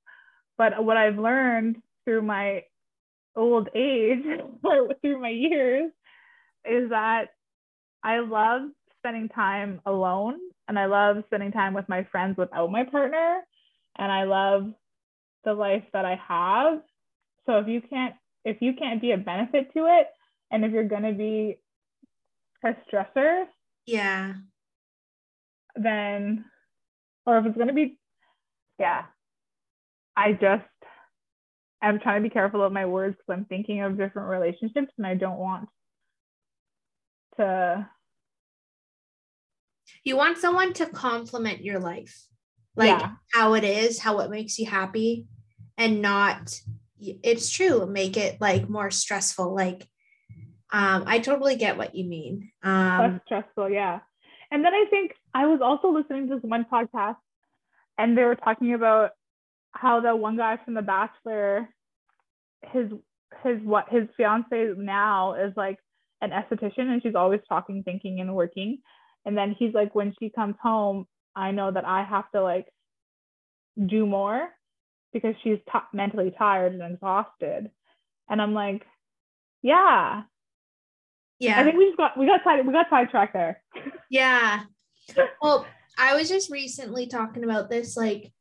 but 0.58 0.84
what 0.84 0.98
I've 0.98 1.18
learned 1.18 1.78
through 2.06 2.22
my 2.22 2.64
old 3.36 3.70
age 3.74 4.24
or 4.64 4.94
through 5.02 5.22
my 5.22 5.30
years 5.30 5.92
is 6.70 6.90
that 6.90 7.28
I 8.04 8.20
love 8.20 8.64
spending 9.00 9.30
time 9.30 9.82
alone 9.86 10.36
and 10.68 10.78
I 10.78 10.86
love 10.86 11.24
spending 11.28 11.52
time 11.52 11.74
with 11.74 11.90
my 11.90 12.04
friends 12.12 12.38
without 12.38 12.72
my 12.72 12.84
partner 12.84 13.42
and 13.98 14.12
I 14.12 14.24
love 14.26 14.72
the 15.46 15.54
life 15.54 15.84
that 15.94 16.06
I 16.06 16.20
have. 16.28 16.82
So 17.46 17.58
if 17.58 17.68
you 17.68 17.82
can't 17.82 18.16
if 18.46 18.62
you 18.62 18.74
can't 18.74 19.02
be 19.02 19.12
a 19.12 19.18
benefit 19.18 19.74
to 19.74 19.86
it 19.86 20.08
and 20.52 20.64
if 20.64 20.72
you're 20.72 20.84
going 20.88 21.04
to 21.04 21.14
be 21.14 21.58
a 22.64 22.76
stressor 22.92 23.46
Yeah. 23.86 24.34
then 25.76 26.46
or 27.26 27.38
if 27.38 27.46
it's 27.46 27.56
going 27.56 27.68
to 27.68 27.74
be, 27.74 27.98
yeah, 28.80 29.04
I 30.16 30.34
just, 30.34 30.64
I'm 31.82 32.00
trying 32.00 32.22
to 32.24 32.30
be 32.30 32.34
careful 32.34 32.64
of 32.64 32.74
my 32.74 32.86
words 32.86 33.16
because 33.18 33.38
I'm 33.40 33.46
thinking 33.46 33.82
of 33.82 33.98
different 33.98 34.30
relationships 34.30 34.92
and 34.98 35.06
I 35.06 35.14
don't 35.14 35.38
want 35.38 35.70
to. 37.38 37.88
You 40.04 40.18
want 40.18 40.38
someone 40.38 40.74
to 40.74 40.88
complement 40.88 41.64
your 41.64 41.80
life, 41.80 42.26
like 42.76 43.00
Yeah. 43.00 43.12
how 43.34 43.54
it 43.54 43.64
is, 43.64 44.00
how 44.00 44.20
it 44.20 44.30
makes 44.30 44.58
you 44.58 44.66
happy, 44.66 45.26
and 45.78 46.02
not, 46.02 46.60
it's 47.00 47.50
true, 47.50 47.86
make 47.86 48.18
it 48.18 48.42
like 48.42 48.70
more 48.70 48.92
stressful. 48.92 49.54
Like, 49.54 49.88
um, 50.72 51.04
I 51.08 51.20
totally 51.20 51.56
get 51.56 51.78
what 51.78 51.96
you 51.96 52.06
mean. 52.06 52.52
Um, 52.64 52.98
That's 52.98 53.26
stressful, 53.26 53.70
yeah. 53.70 54.00
And 54.52 54.64
then 54.64 54.74
I 54.74 54.86
think 54.90 55.12
I 55.34 55.46
was 55.46 55.62
also 55.62 55.90
listening 55.90 56.28
to 56.30 56.36
this 56.36 56.44
one 56.44 56.66
podcast 56.72 57.18
and 57.98 58.18
they 58.18 58.24
were 58.24 58.36
talking 58.36 58.74
about 58.74 59.12
how 59.72 60.00
the 60.00 60.16
one 60.16 60.38
guy 60.38 60.58
from 60.64 60.74
The 60.74 60.82
Bachelor, 60.82 61.70
his 62.72 62.90
his 63.44 63.62
what 63.64 63.86
his 63.90 64.08
fiance 64.18 64.74
now 64.78 65.34
is 65.34 65.54
like 65.56 65.78
an 66.22 66.32
esthetician 66.32 66.92
and 66.92 67.02
she's 67.04 67.16
always 67.16 67.42
talking, 67.48 67.84
thinking, 67.84 68.20
and 68.20 68.36
working. 68.36 68.80
And 69.26 69.38
then 69.38 69.56
he's 69.58 69.74
like, 69.74 69.94
when 69.94 70.16
she 70.20 70.30
comes 70.30 70.56
home, 70.62 71.06
I 71.36 71.52
know 71.52 71.72
that 71.72 71.86
I 71.86 72.04
have 72.04 72.30
to 72.32 72.42
like 72.42 72.68
do 73.86 74.06
more 74.06 74.50
because 75.14 75.36
she's 75.44 75.60
t- 75.72 75.80
mentally 75.94 76.34
tired 76.38 76.74
and 76.74 76.94
exhausted. 76.94 77.70
And 78.30 78.42
I'm 78.42 78.54
like, 78.54 78.84
yeah, 79.62 80.24
yeah. 81.40 81.60
I 81.60 81.64
think 81.64 81.78
we 81.78 81.86
just 81.86 81.98
got 81.98 82.18
we 82.18 82.26
got 82.26 82.44
side 82.44 82.66
we 82.66 82.74
got 82.74 82.90
sidetracked 82.90 83.34
there. 83.34 83.62
Yeah. 84.10 84.64
Well, 85.42 85.66
I 85.98 86.16
was 86.16 86.30
just 86.30 86.52
recently 86.52 87.08
talking 87.08 87.44
about 87.44 87.70
this. 87.70 87.98
Like, 87.98 88.32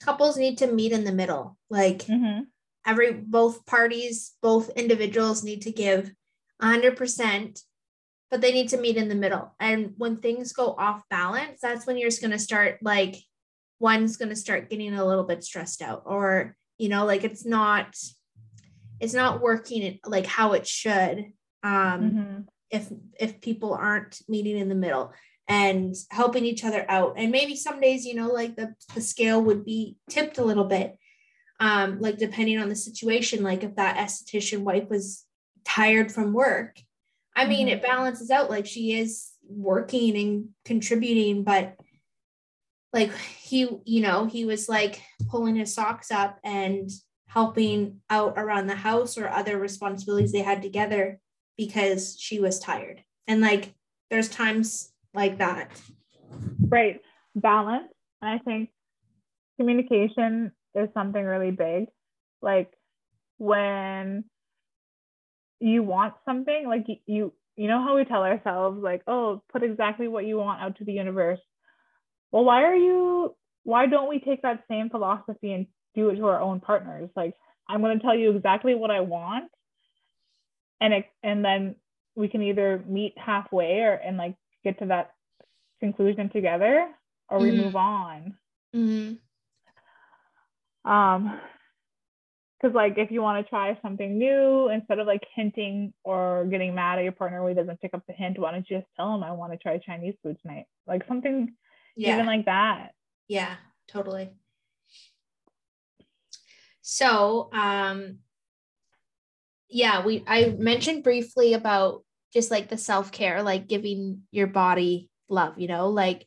couples 0.00 0.38
need 0.38 0.56
to 0.58 0.66
meet 0.72 0.92
in 0.92 1.04
the 1.04 1.12
middle. 1.12 1.58
Like, 1.68 1.98
Mm-hmm. 2.06 2.44
every 2.86 3.12
both 3.12 3.66
parties, 3.66 4.32
both 4.40 4.70
individuals 4.70 5.44
need 5.44 5.62
to 5.62 5.70
give 5.70 6.10
100%, 6.62 7.62
but 8.30 8.40
they 8.40 8.52
need 8.52 8.70
to 8.70 8.80
meet 8.80 8.96
in 8.96 9.08
the 9.08 9.14
middle. 9.14 9.54
And 9.60 9.92
when 9.98 10.16
things 10.16 10.52
go 10.54 10.74
off 10.78 11.02
balance, 11.10 11.60
that's 11.60 11.86
when 11.86 11.98
you're 11.98 12.08
just 12.10 12.22
going 12.22 12.30
to 12.30 12.38
start 12.38 12.78
like 12.82 13.16
one's 13.80 14.16
going 14.16 14.30
to 14.30 14.36
start 14.36 14.70
getting 14.70 14.94
a 14.94 15.04
little 15.04 15.24
bit 15.24 15.44
stressed 15.44 15.82
out 15.82 16.02
or, 16.06 16.56
you 16.78 16.88
know, 16.88 17.04
like 17.04 17.22
it's 17.22 17.44
not 17.44 17.94
it's 19.00 19.14
not 19.14 19.40
working 19.40 19.98
like 20.06 20.26
how 20.26 20.54
it 20.54 20.66
should. 20.66 21.32
Um 21.62 22.00
Mm-hmm. 22.02 22.40
if 22.70 22.92
if 23.18 23.40
people 23.40 23.72
aren't 23.74 24.20
meeting 24.28 24.58
in 24.58 24.68
the 24.68 24.74
middle 24.74 25.12
and 25.48 25.94
helping 26.10 26.44
each 26.44 26.62
other 26.64 26.84
out 26.88 27.14
and 27.16 27.32
maybe 27.32 27.56
some 27.56 27.80
days 27.80 28.04
you 28.04 28.14
know 28.14 28.28
like 28.28 28.54
the, 28.56 28.74
the 28.94 29.00
scale 29.00 29.40
would 29.42 29.64
be 29.64 29.96
tipped 30.10 30.36
a 30.38 30.44
little 30.44 30.64
bit 30.64 30.98
um 31.60 31.98
like 32.00 32.18
depending 32.18 32.58
on 32.58 32.68
the 32.68 32.76
situation 32.76 33.42
like 33.42 33.64
if 33.64 33.74
that 33.76 33.96
esthetician 33.96 34.60
wife 34.60 34.90
was 34.90 35.24
tired 35.64 36.12
from 36.12 36.34
work 36.34 36.76
i 37.34 37.46
mean 37.46 37.66
Mhm. 37.68 37.72
it 37.72 37.82
balances 37.82 38.30
out 38.30 38.50
like 38.50 38.66
she 38.66 38.98
is 38.98 39.30
working 39.48 40.16
and 40.18 40.48
contributing 40.66 41.42
but 41.44 41.74
like 42.92 43.12
he 43.40 43.68
you 43.84 44.00
know 44.02 44.26
he 44.26 44.44
was 44.44 44.68
like 44.68 45.02
pulling 45.30 45.56
his 45.56 45.74
socks 45.74 46.10
up 46.10 46.38
and 46.44 46.90
helping 47.26 48.00
out 48.10 48.34
around 48.36 48.66
the 48.66 48.74
house 48.76 49.16
or 49.18 49.28
other 49.28 49.58
responsibilities 49.58 50.32
they 50.32 50.40
had 50.40 50.60
together 50.62 51.20
because 51.58 52.16
she 52.18 52.40
was 52.40 52.58
tired. 52.58 53.02
And 53.26 53.42
like 53.42 53.74
there's 54.10 54.30
times 54.30 54.92
like 55.12 55.38
that. 55.38 55.78
Right. 56.66 57.00
Balance. 57.34 57.92
And 58.22 58.30
I 58.30 58.38
think 58.38 58.70
communication 59.58 60.52
is 60.74 60.88
something 60.94 61.22
really 61.22 61.50
big. 61.50 61.88
Like 62.40 62.72
when 63.36 64.24
you 65.60 65.82
want 65.82 66.14
something, 66.24 66.66
like 66.66 66.86
you 67.06 67.32
you 67.56 67.66
know 67.66 67.82
how 67.82 67.96
we 67.96 68.04
tell 68.04 68.22
ourselves 68.22 68.80
like, 68.80 69.02
oh, 69.08 69.42
put 69.52 69.64
exactly 69.64 70.06
what 70.06 70.24
you 70.24 70.38
want 70.38 70.62
out 70.62 70.78
to 70.78 70.84
the 70.84 70.92
universe. 70.92 71.40
Well, 72.30 72.44
why 72.44 72.62
are 72.62 72.76
you 72.76 73.34
why 73.64 73.86
don't 73.86 74.08
we 74.08 74.20
take 74.20 74.42
that 74.42 74.64
same 74.70 74.88
philosophy 74.88 75.52
and 75.52 75.66
do 75.94 76.08
it 76.10 76.16
to 76.16 76.26
our 76.26 76.40
own 76.40 76.60
partners? 76.60 77.10
Like 77.16 77.34
I'm 77.68 77.80
going 77.80 77.98
to 77.98 78.04
tell 78.04 78.16
you 78.16 78.34
exactly 78.34 78.74
what 78.74 78.90
I 78.90 79.00
want 79.00 79.50
and 80.80 80.92
it, 80.94 81.06
and 81.22 81.44
then 81.44 81.74
we 82.14 82.28
can 82.28 82.42
either 82.42 82.82
meet 82.86 83.16
halfway 83.18 83.80
or 83.80 83.94
and 83.94 84.16
like 84.16 84.34
get 84.64 84.78
to 84.80 84.86
that 84.86 85.14
conclusion 85.80 86.28
together 86.30 86.88
or 87.28 87.38
we 87.38 87.50
Mhm. 87.50 87.56
move 87.56 87.76
on 87.76 88.36
Mm-hmm. 88.74 89.14
um 90.90 91.40
because 92.60 92.74
like 92.74 92.98
if 92.98 93.10
you 93.10 93.22
want 93.22 93.44
to 93.44 93.48
try 93.48 93.78
something 93.82 94.18
new 94.18 94.68
instead 94.68 94.98
of 94.98 95.06
like 95.06 95.24
hinting 95.34 95.92
or 96.04 96.44
getting 96.50 96.74
mad 96.74 96.98
at 96.98 97.02
your 97.04 97.12
partner 97.12 97.46
he 97.48 97.54
doesn't 97.54 97.80
pick 97.80 97.94
up 97.94 98.02
the 98.06 98.12
hint 98.12 98.38
why 98.38 98.50
don't 98.50 98.68
you 98.68 98.78
just 98.78 98.88
tell 98.96 99.14
him 99.14 99.22
i 99.22 99.30
want 99.32 99.52
to 99.52 99.58
try 99.58 99.78
chinese 99.78 100.14
food 100.22 100.36
tonight 100.42 100.66
like 100.86 101.06
something 101.06 101.54
Yeah. 101.96 102.12
even 102.12 102.26
like 102.26 102.44
that 102.46 102.90
yeah, 103.28 103.56
totally. 103.86 104.30
So, 106.80 107.50
um 107.52 108.20
yeah, 109.68 110.04
we 110.04 110.24
I 110.26 110.54
mentioned 110.58 111.04
briefly 111.04 111.54
about 111.54 112.04
just 112.32 112.50
like 112.50 112.68
the 112.68 112.78
self-care, 112.78 113.42
like 113.42 113.68
giving 113.68 114.22
your 114.30 114.46
body 114.46 115.10
love, 115.28 115.58
you 115.58 115.68
know, 115.68 115.88
like 115.88 116.26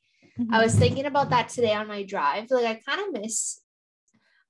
I 0.51 0.63
was 0.63 0.73
thinking 0.75 1.05
about 1.05 1.29
that 1.29 1.49
today 1.49 1.73
on 1.73 1.87
my 1.87 2.03
drive. 2.03 2.49
Like 2.49 2.65
I 2.65 2.81
kind 2.89 3.07
of 3.15 3.21
miss 3.21 3.61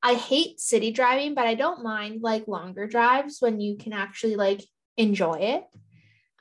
I 0.04 0.16
hate 0.16 0.60
city 0.60 0.92
driving, 0.92 1.36
but 1.36 1.46
I 1.46 1.54
don't 1.56 1.84
mind 1.84 2.22
like 2.22 2.48
longer 2.48 2.88
drives 2.88 3.38
when 3.40 3.60
you 3.60 3.78
can 3.78 3.94
actually 3.94 4.36
like 4.36 4.64
enjoy 4.98 5.36
it. 5.36 5.64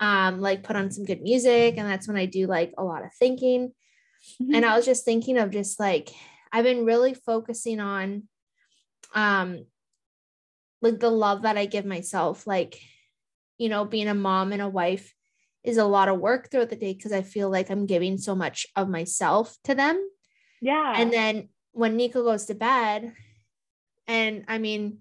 Um, 0.00 0.40
like 0.40 0.62
put 0.62 0.76
on 0.76 0.90
some 0.90 1.04
good 1.04 1.20
music, 1.20 1.74
and 1.76 1.86
that's 1.86 2.08
when 2.08 2.16
I 2.16 2.24
do 2.24 2.46
like 2.46 2.72
a 2.78 2.84
lot 2.84 3.04
of 3.04 3.12
thinking. 3.18 3.72
Mhm. 4.40 4.54
And 4.54 4.64
I 4.64 4.74
was 4.76 4.86
just 4.86 5.04
thinking 5.04 5.36
of 5.36 5.50
just 5.50 5.78
like 5.78 6.10
I've 6.52 6.64
been 6.64 6.86
really 6.86 7.14
focusing 7.14 7.80
on 7.80 8.28
um 9.14 9.66
like 10.82 11.00
the 11.00 11.10
love 11.10 11.42
that 11.42 11.58
I 11.58 11.66
give 11.66 11.84
myself. 11.84 12.46
Like, 12.46 12.80
you 13.58 13.68
know, 13.68 13.84
being 13.84 14.08
a 14.08 14.14
mom 14.14 14.52
and 14.52 14.62
a 14.62 14.68
wife 14.68 15.14
is 15.62 15.76
a 15.76 15.84
lot 15.84 16.08
of 16.08 16.18
work 16.18 16.50
throughout 16.50 16.70
the 16.70 16.76
day 16.76 16.94
because 16.94 17.12
I 17.12 17.22
feel 17.22 17.50
like 17.50 17.70
I'm 17.70 17.86
giving 17.86 18.16
so 18.16 18.34
much 18.34 18.66
of 18.76 18.88
myself 18.88 19.56
to 19.64 19.74
them. 19.74 20.02
yeah 20.60 20.94
And 20.96 21.12
then 21.12 21.48
when 21.72 21.96
Nico 21.96 22.24
goes 22.24 22.46
to 22.46 22.54
bed, 22.54 23.12
and 24.06 24.44
I 24.48 24.58
mean, 24.58 24.98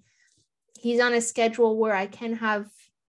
he's 0.79 0.99
on 0.99 1.13
a 1.13 1.21
schedule 1.21 1.77
where 1.77 1.95
I 1.95 2.07
can 2.07 2.35
have 2.35 2.67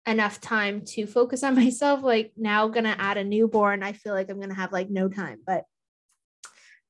enough 0.07 0.41
time 0.41 0.83
to 0.83 1.07
focus 1.07 1.43
on 1.43 1.55
myself. 1.65 2.03
Like 2.03 2.33
now, 2.37 2.69
gonna 2.69 2.97
add 2.99 3.19
a 3.19 3.25
newborn, 3.25 3.83
I 3.83 3.93
feel 3.93 4.15
like 4.15 4.31
I'm 4.31 4.41
gonna 4.41 4.55
have 4.55 4.73
like 4.73 4.91
no 4.91 5.09
time, 5.09 5.41
but 5.47 5.65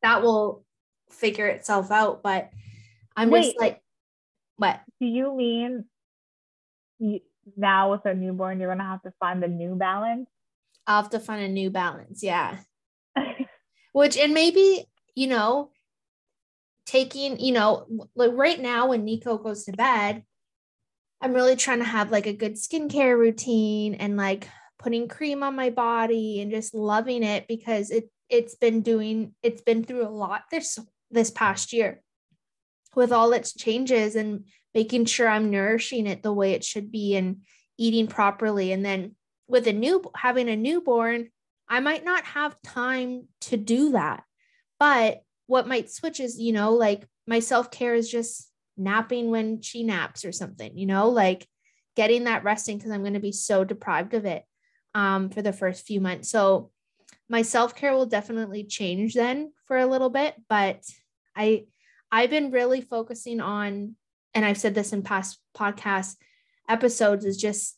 that 0.02 0.22
will 0.22 0.64
figure 1.10 1.46
itself 1.46 1.90
out. 1.90 2.22
But 2.22 2.50
I'm 3.16 3.30
Wait. 3.30 3.44
just 3.44 3.60
like, 3.60 3.80
what? 4.56 4.80
do 5.00 5.06
you 5.06 5.34
mean 5.36 5.84
you, 6.98 7.20
now 7.56 7.90
with 7.90 8.04
a 8.06 8.14
newborn 8.14 8.60
you're 8.60 8.70
gonna 8.70 8.84
have 8.84 9.02
to 9.02 9.12
find 9.20 9.42
the 9.42 9.48
new 9.48 9.74
balance 9.74 10.28
I'll 10.86 11.02
have 11.02 11.10
to 11.12 11.20
find 11.20 11.42
a 11.42 11.48
new 11.48 11.70
balance. 11.70 12.22
Yeah. 12.22 12.58
which 13.92 14.16
and 14.18 14.34
maybe 14.34 14.84
you 15.14 15.28
know 15.28 15.70
taking 16.84 17.38
you 17.38 17.52
know 17.52 17.86
like 18.16 18.32
right 18.34 18.60
now 18.60 18.88
when 18.88 19.04
nico 19.04 19.38
goes 19.38 19.64
to 19.64 19.72
bed 19.72 20.24
i'm 21.20 21.32
really 21.32 21.54
trying 21.54 21.78
to 21.78 21.84
have 21.84 22.10
like 22.10 22.26
a 22.26 22.32
good 22.32 22.54
skincare 22.54 23.16
routine 23.16 23.94
and 23.94 24.16
like 24.16 24.48
putting 24.80 25.06
cream 25.06 25.44
on 25.44 25.54
my 25.54 25.70
body 25.70 26.40
and 26.40 26.50
just 26.50 26.74
loving 26.74 27.22
it 27.22 27.46
because 27.46 27.90
it 27.90 28.10
it's 28.28 28.56
been 28.56 28.82
doing 28.82 29.32
it's 29.44 29.62
been 29.62 29.84
through 29.84 30.06
a 30.06 30.10
lot 30.10 30.42
this 30.50 30.76
this 31.12 31.30
past 31.30 31.72
year 31.72 32.02
with 32.96 33.12
all 33.12 33.32
its 33.32 33.52
changes 33.54 34.16
and 34.16 34.44
making 34.74 35.04
sure 35.04 35.28
i'm 35.28 35.50
nourishing 35.50 36.06
it 36.06 36.22
the 36.22 36.32
way 36.32 36.52
it 36.52 36.64
should 36.64 36.90
be 36.90 37.16
and 37.16 37.42
eating 37.78 38.06
properly 38.06 38.72
and 38.72 38.84
then 38.84 39.14
with 39.48 39.66
a 39.66 39.72
new 39.72 40.02
having 40.16 40.48
a 40.48 40.56
newborn 40.56 41.28
I 41.68 41.80
might 41.80 42.04
not 42.04 42.24
have 42.24 42.60
time 42.62 43.28
to 43.42 43.56
do 43.56 43.92
that. 43.92 44.24
But 44.78 45.22
what 45.46 45.68
might 45.68 45.90
switch 45.90 46.20
is, 46.20 46.38
you 46.38 46.52
know, 46.52 46.72
like 46.72 47.06
my 47.26 47.40
self 47.40 47.70
care 47.70 47.94
is 47.94 48.10
just 48.10 48.50
napping 48.76 49.30
when 49.30 49.62
she 49.62 49.82
naps 49.82 50.24
or 50.24 50.32
something, 50.32 50.76
you 50.76 50.86
know, 50.86 51.08
like 51.08 51.46
getting 51.96 52.24
that 52.24 52.44
resting 52.44 52.76
because 52.76 52.90
I'm 52.90 53.02
going 53.02 53.14
to 53.14 53.20
be 53.20 53.32
so 53.32 53.64
deprived 53.64 54.14
of 54.14 54.24
it 54.24 54.44
um, 54.94 55.30
for 55.30 55.42
the 55.42 55.52
first 55.52 55.86
few 55.86 56.00
months. 56.00 56.28
So 56.28 56.70
my 57.28 57.42
self 57.42 57.74
care 57.74 57.94
will 57.94 58.06
definitely 58.06 58.64
change 58.64 59.14
then 59.14 59.52
for 59.66 59.78
a 59.78 59.86
little 59.86 60.10
bit. 60.10 60.34
But 60.48 60.82
I, 61.36 61.66
I've 62.14 62.30
been 62.30 62.50
really 62.50 62.80
focusing 62.80 63.40
on, 63.40 63.96
and 64.34 64.44
I've 64.44 64.58
said 64.62 64.74
this 64.74 64.92
in 64.92 65.02
past 65.02 65.38
podcast 65.56 66.16
episodes, 66.68 67.24
is 67.24 67.36
just, 67.36 67.76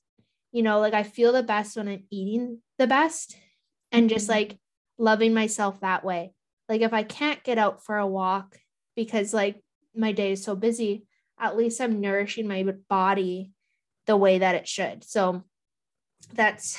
you 0.52 0.62
know, 0.62 0.78
like 0.78 0.94
I 0.94 1.02
feel 1.02 1.32
the 1.32 1.42
best 1.42 1.76
when 1.76 1.88
I'm 1.88 2.04
eating 2.10 2.60
the 2.78 2.86
best 2.86 3.36
and 3.90 4.10
just 4.10 4.26
Mhm. 4.26 4.34
like 4.36 4.58
loving 4.98 5.32
myself 5.34 5.80
that 5.80 6.04
way 6.04 6.32
like 6.68 6.80
if 6.80 6.92
I 6.92 7.02
can't 7.02 7.42
get 7.42 7.58
out 7.58 7.84
for 7.84 7.96
a 7.96 8.06
walk 8.06 8.58
because 8.94 9.32
like 9.32 9.62
my 9.94 10.12
day 10.12 10.32
is 10.32 10.42
so 10.42 10.56
busy, 10.56 11.06
at 11.38 11.56
least 11.56 11.80
I'm 11.80 12.00
nourishing 12.00 12.48
my 12.48 12.62
body 12.88 13.52
the 14.06 14.16
way 14.16 14.38
that 14.38 14.54
it 14.54 14.68
should. 14.68 15.04
So 15.04 15.44
that's 16.34 16.78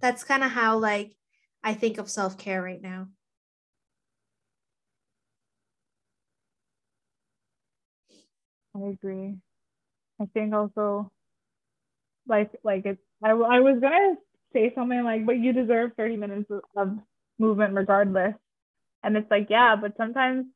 that's 0.00 0.24
kind 0.24 0.44
of 0.44 0.50
how 0.50 0.78
like 0.78 1.16
I 1.64 1.74
think 1.74 1.98
of 1.98 2.10
self-care 2.10 2.62
right 2.62 2.80
now. 2.80 3.08
I 8.76 8.88
agree. 8.88 9.36
I 10.20 10.26
think 10.34 10.54
also 10.54 11.10
like 12.28 12.50
like 12.64 12.84
it's 12.84 13.00
I, 13.24 13.30
I 13.30 13.60
was 13.60 13.78
gonna 13.80 14.14
say 14.52 14.72
something 14.74 15.02
like 15.04 15.26
but 15.26 15.38
you 15.38 15.52
deserve 15.52 15.92
30 15.96 16.16
minutes 16.16 16.50
of 16.76 16.98
movement 17.38 17.74
regardless. 17.74 18.34
And 19.02 19.16
it's 19.16 19.30
like 19.30 19.48
yeah 19.50 19.76
but 19.76 19.96
sometimes 19.96 20.46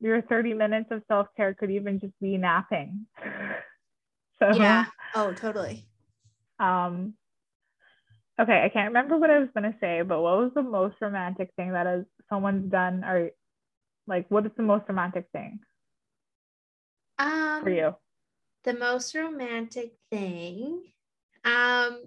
your 0.00 0.22
30 0.22 0.54
minutes 0.54 0.88
of 0.90 1.02
self-care 1.08 1.54
could 1.54 1.70
even 1.70 2.00
just 2.00 2.14
be 2.20 2.36
napping. 2.36 3.06
So 4.40 4.54
yeah. 4.54 4.84
Oh 5.16 5.32
totally. 5.32 5.84
um 6.60 7.14
okay 8.40 8.62
i 8.64 8.68
can't 8.68 8.88
remember 8.88 9.16
what 9.18 9.30
i 9.30 9.38
was 9.38 9.48
going 9.54 9.64
to 9.72 9.78
say 9.80 10.02
but 10.02 10.20
what 10.20 10.38
was 10.38 10.52
the 10.54 10.62
most 10.62 10.94
romantic 11.00 11.50
thing 11.56 11.72
that 11.72 11.86
has 11.86 12.04
someone's 12.28 12.70
done 12.70 13.02
or 13.04 13.30
like 14.06 14.26
what 14.28 14.46
is 14.46 14.52
the 14.56 14.62
most 14.62 14.84
romantic 14.88 15.26
thing 15.32 15.58
um 17.18 17.62
for 17.62 17.70
you 17.70 17.94
the 18.64 18.74
most 18.74 19.14
romantic 19.14 19.92
thing 20.10 20.82
um 21.44 21.98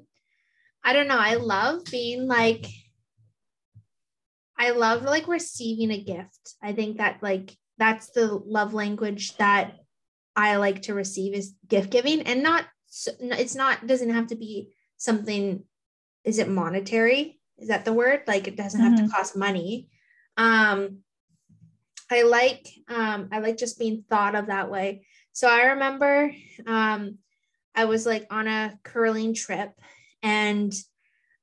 i 0.84 0.94
don't 0.94 1.08
know 1.08 1.18
i 1.18 1.36
love 1.36 1.84
being 1.90 2.28
like 2.28 2.66
i 4.58 4.72
love 4.72 5.04
like 5.04 5.28
receiving 5.28 5.92
a 5.92 6.04
gift 6.04 6.56
i 6.62 6.74
think 6.74 6.98
that 6.98 7.22
like 7.22 7.56
that's 7.78 8.12
the 8.12 8.28
love 8.28 8.74
language 8.74 9.36
that 9.38 9.76
i 10.36 10.56
like 10.58 10.84
to 10.84 10.94
receive 10.94 11.34
is 11.34 11.56
gift 11.68 11.90
giving 11.90 12.22
and 12.22 12.44
not 12.44 12.66
it's 13.20 13.56
not 13.56 13.88
doesn't 13.88 14.12
have 14.12 14.28
to 14.28 14.36
be 14.36 14.70
something 14.98 15.64
is 16.24 16.38
it 16.38 16.50
monetary 16.50 17.40
is 17.58 17.70
that 17.70 17.86
the 17.86 17.94
word 17.94 18.22
like 18.28 18.48
it 18.48 18.56
doesn't 18.56 18.80
mm-hmm. 18.80 18.90
have 18.90 19.00
to 19.00 19.04
mm-hmm. 19.06 19.16
cost 19.16 19.36
money 19.36 19.90
um 20.38 21.00
i 22.12 22.24
like 22.24 22.68
um 22.90 23.30
i 23.32 23.40
like 23.40 23.58
just 23.58 23.80
being 23.80 24.04
thought 24.10 24.36
of 24.36 24.48
that 24.48 24.70
way. 24.70 25.06
So 25.34 25.50
i 25.50 25.68
remember 25.68 26.34
um 26.68 27.18
i 27.74 27.86
was 27.86 28.06
like 28.06 28.28
on 28.30 28.48
a 28.48 28.78
curling 28.84 29.34
trip 29.34 29.72
and 30.22 30.74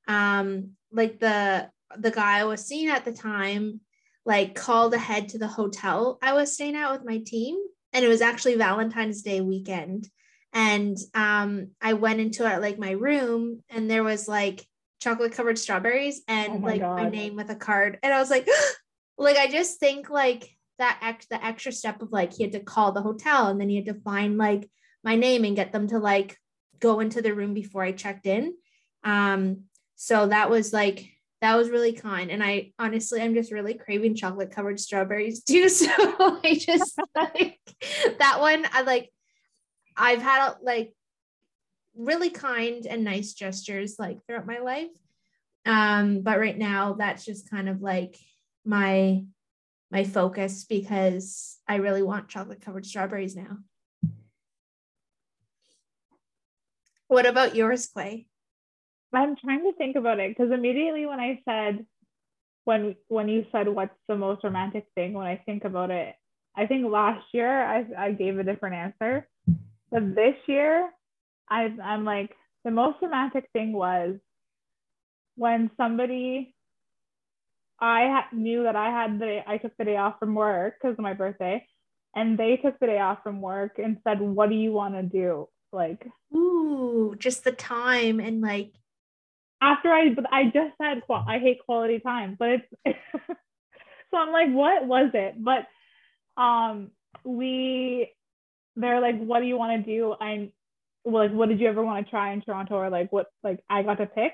um 0.07 0.71
like 0.91 1.19
the 1.19 1.69
the 1.97 2.11
guy 2.11 2.39
i 2.39 2.43
was 2.43 2.65
seeing 2.65 2.89
at 2.89 3.03
the 3.03 3.11
time 3.11 3.81
like 4.25 4.53
called 4.53 4.93
ahead 4.93 5.29
to 5.29 5.39
the 5.39 5.47
hotel 5.47 6.19
i 6.21 6.33
was 6.33 6.53
staying 6.53 6.75
at 6.75 6.91
with 6.91 7.03
my 7.03 7.17
team. 7.17 7.57
And 7.91 8.05
it 8.05 8.07
was 8.07 8.21
actually 8.21 8.55
valentine's 8.55 9.23
day 9.23 9.41
weekend. 9.41 10.07
And 10.53 10.95
um 11.15 11.69
i 11.81 11.93
went 11.93 12.19
into 12.19 12.45
it 12.45 12.61
like 12.61 12.77
my 12.77 12.91
room 12.91 13.63
and 13.69 13.89
there 13.89 14.03
was 14.03 14.27
like 14.27 14.65
chocolate 15.01 15.31
covered 15.31 15.57
strawberries 15.57 16.21
and 16.27 16.53
oh 16.53 16.59
my 16.59 16.67
like 16.71 16.81
God. 16.81 16.97
my 16.97 17.09
name 17.09 17.35
with 17.35 17.49
a 17.49 17.55
card. 17.55 17.97
And 18.03 18.13
i 18.13 18.19
was 18.19 18.29
like 18.29 18.47
like 19.17 19.37
i 19.37 19.47
just 19.47 19.79
think 19.79 20.09
like 20.11 20.55
that 20.79 20.97
ex 21.01 21.27
the 21.27 21.43
extra 21.45 21.71
step 21.71 22.01
of 22.01 22.11
like 22.11 22.33
he 22.33 22.43
had 22.43 22.53
to 22.53 22.59
call 22.59 22.91
the 22.91 23.01
hotel 23.01 23.47
and 23.47 23.61
then 23.61 23.69
he 23.69 23.75
had 23.75 23.85
to 23.85 24.01
find 24.01 24.37
like 24.37 24.69
my 25.03 25.15
name 25.15 25.45
and 25.45 25.55
get 25.55 25.71
them 25.71 25.87
to 25.87 25.99
like 25.99 26.37
go 26.79 26.99
into 26.99 27.21
the 27.21 27.33
room 27.33 27.53
before 27.53 27.83
i 27.83 27.91
checked 27.91 28.25
in. 28.25 28.55
Um 29.03 29.63
so 29.95 30.27
that 30.27 30.49
was 30.49 30.73
like 30.73 31.05
that 31.41 31.55
was 31.55 31.69
really 31.69 31.93
kind. 31.93 32.31
And 32.31 32.43
i 32.43 32.71
honestly 32.79 33.21
i'm 33.21 33.35
just 33.35 33.51
really 33.51 33.73
craving 33.75 34.15
chocolate 34.15 34.51
covered 34.51 34.79
strawberries 34.79 35.43
too. 35.49 35.69
So 35.69 35.87
i 36.43 36.57
just 36.59 36.99
like 37.15 37.59
that 38.19 38.39
one 38.39 38.65
i 38.73 38.81
like 38.81 39.09
i've 39.95 40.21
had 40.21 40.55
like 40.63 40.93
really 41.95 42.29
kind 42.29 42.85
and 42.85 43.03
nice 43.03 43.33
gestures 43.33 43.97
like 43.99 44.25
throughout 44.25 44.47
my 44.47 44.59
life. 44.59 44.87
Um 45.65 46.21
but 46.21 46.39
right 46.39 46.57
now 46.57 46.93
that's 46.93 47.25
just 47.25 47.49
kind 47.49 47.67
of 47.67 47.81
like 47.81 48.17
my 48.65 49.23
my 49.91 50.03
focus 50.03 50.65
because 50.65 51.57
i 51.67 51.75
really 51.75 52.03
want 52.03 52.29
chocolate 52.29 52.61
covered 52.61 52.85
strawberries 52.85 53.35
now. 53.35 53.57
What 57.09 57.25
about 57.25 57.55
yours 57.55 57.87
clay? 57.87 58.27
I'm 59.11 59.35
trying 59.35 59.63
to 59.63 59.73
think 59.73 59.95
about 59.95 60.19
it 60.19 60.29
because 60.29 60.51
immediately 60.51 61.07
when 61.07 61.19
I 61.19 61.41
said 61.43 61.85
when 62.65 62.95
when 63.07 63.27
you 63.27 63.45
said 63.51 63.67
what's 63.67 63.97
the 64.07 64.15
most 64.15 64.43
romantic 64.43 64.85
thing? 64.93 65.13
when 65.13 65.25
I 65.25 65.37
think 65.37 65.65
about 65.65 65.89
it, 65.89 66.13
I 66.55 66.67
think 66.67 66.85
last 66.85 67.25
year 67.33 67.49
I, 67.65 67.85
I 67.97 68.11
gave 68.11 68.37
a 68.37 68.43
different 68.43 68.75
answer. 68.75 69.27
But 69.91 70.13
this 70.13 70.35
year 70.45 70.91
I 71.49 71.73
I'm 71.83 72.05
like 72.05 72.35
the 72.63 72.71
most 72.71 72.97
romantic 73.01 73.49
thing 73.53 73.73
was 73.73 74.17
when 75.35 75.71
somebody 75.77 76.53
I 77.81 78.07
ha- 78.07 78.29
knew 78.33 78.63
that 78.63 78.75
I 78.75 78.89
had 78.89 79.19
the 79.19 79.41
I 79.47 79.57
took 79.57 79.75
the 79.77 79.85
day 79.85 79.97
off 79.97 80.19
from 80.19 80.35
work 80.35 80.75
because 80.81 80.93
of 80.93 81.03
my 81.03 81.13
birthday, 81.13 81.65
and 82.15 82.37
they 82.37 82.57
took 82.57 82.79
the 82.79 82.87
day 82.87 82.99
off 82.99 83.19
from 83.23 83.41
work 83.41 83.79
and 83.79 83.97
said, 84.03 84.21
"What 84.21 84.49
do 84.49 84.55
you 84.55 84.71
want 84.71 84.95
to 84.95 85.03
do?" 85.03 85.47
Like, 85.71 86.07
ooh, 86.35 87.15
just 87.17 87.43
the 87.43 87.51
time 87.51 88.19
and 88.19 88.41
like 88.41 88.73
after 89.61 89.91
I 89.91 90.09
but 90.13 90.25
I 90.31 90.45
just 90.45 90.77
said 90.81 91.01
I 91.09 91.39
hate 91.39 91.59
quality 91.65 91.99
time, 91.99 92.35
but 92.37 92.49
it's 92.49 92.65
so 94.11 94.17
I'm 94.17 94.31
like, 94.31 94.51
what 94.51 94.85
was 94.85 95.11
it? 95.13 95.35
But 95.37 95.67
um 96.41 96.91
we 97.23 98.13
they're 98.75 99.01
like, 99.01 99.19
what 99.19 99.39
do 99.39 99.45
you 99.45 99.57
want 99.57 99.85
to 99.85 99.91
do? 99.91 100.15
I'm 100.19 100.51
well, 101.03 101.23
like, 101.23 101.33
what 101.33 101.49
did 101.49 101.59
you 101.59 101.67
ever 101.67 101.83
want 101.83 102.05
to 102.05 102.09
try 102.09 102.33
in 102.33 102.41
Toronto? 102.41 102.75
Or 102.75 102.89
like 102.89 103.11
what 103.11 103.27
like 103.43 103.59
I 103.69 103.83
got 103.83 103.95
to 103.95 104.05
pick. 104.05 104.33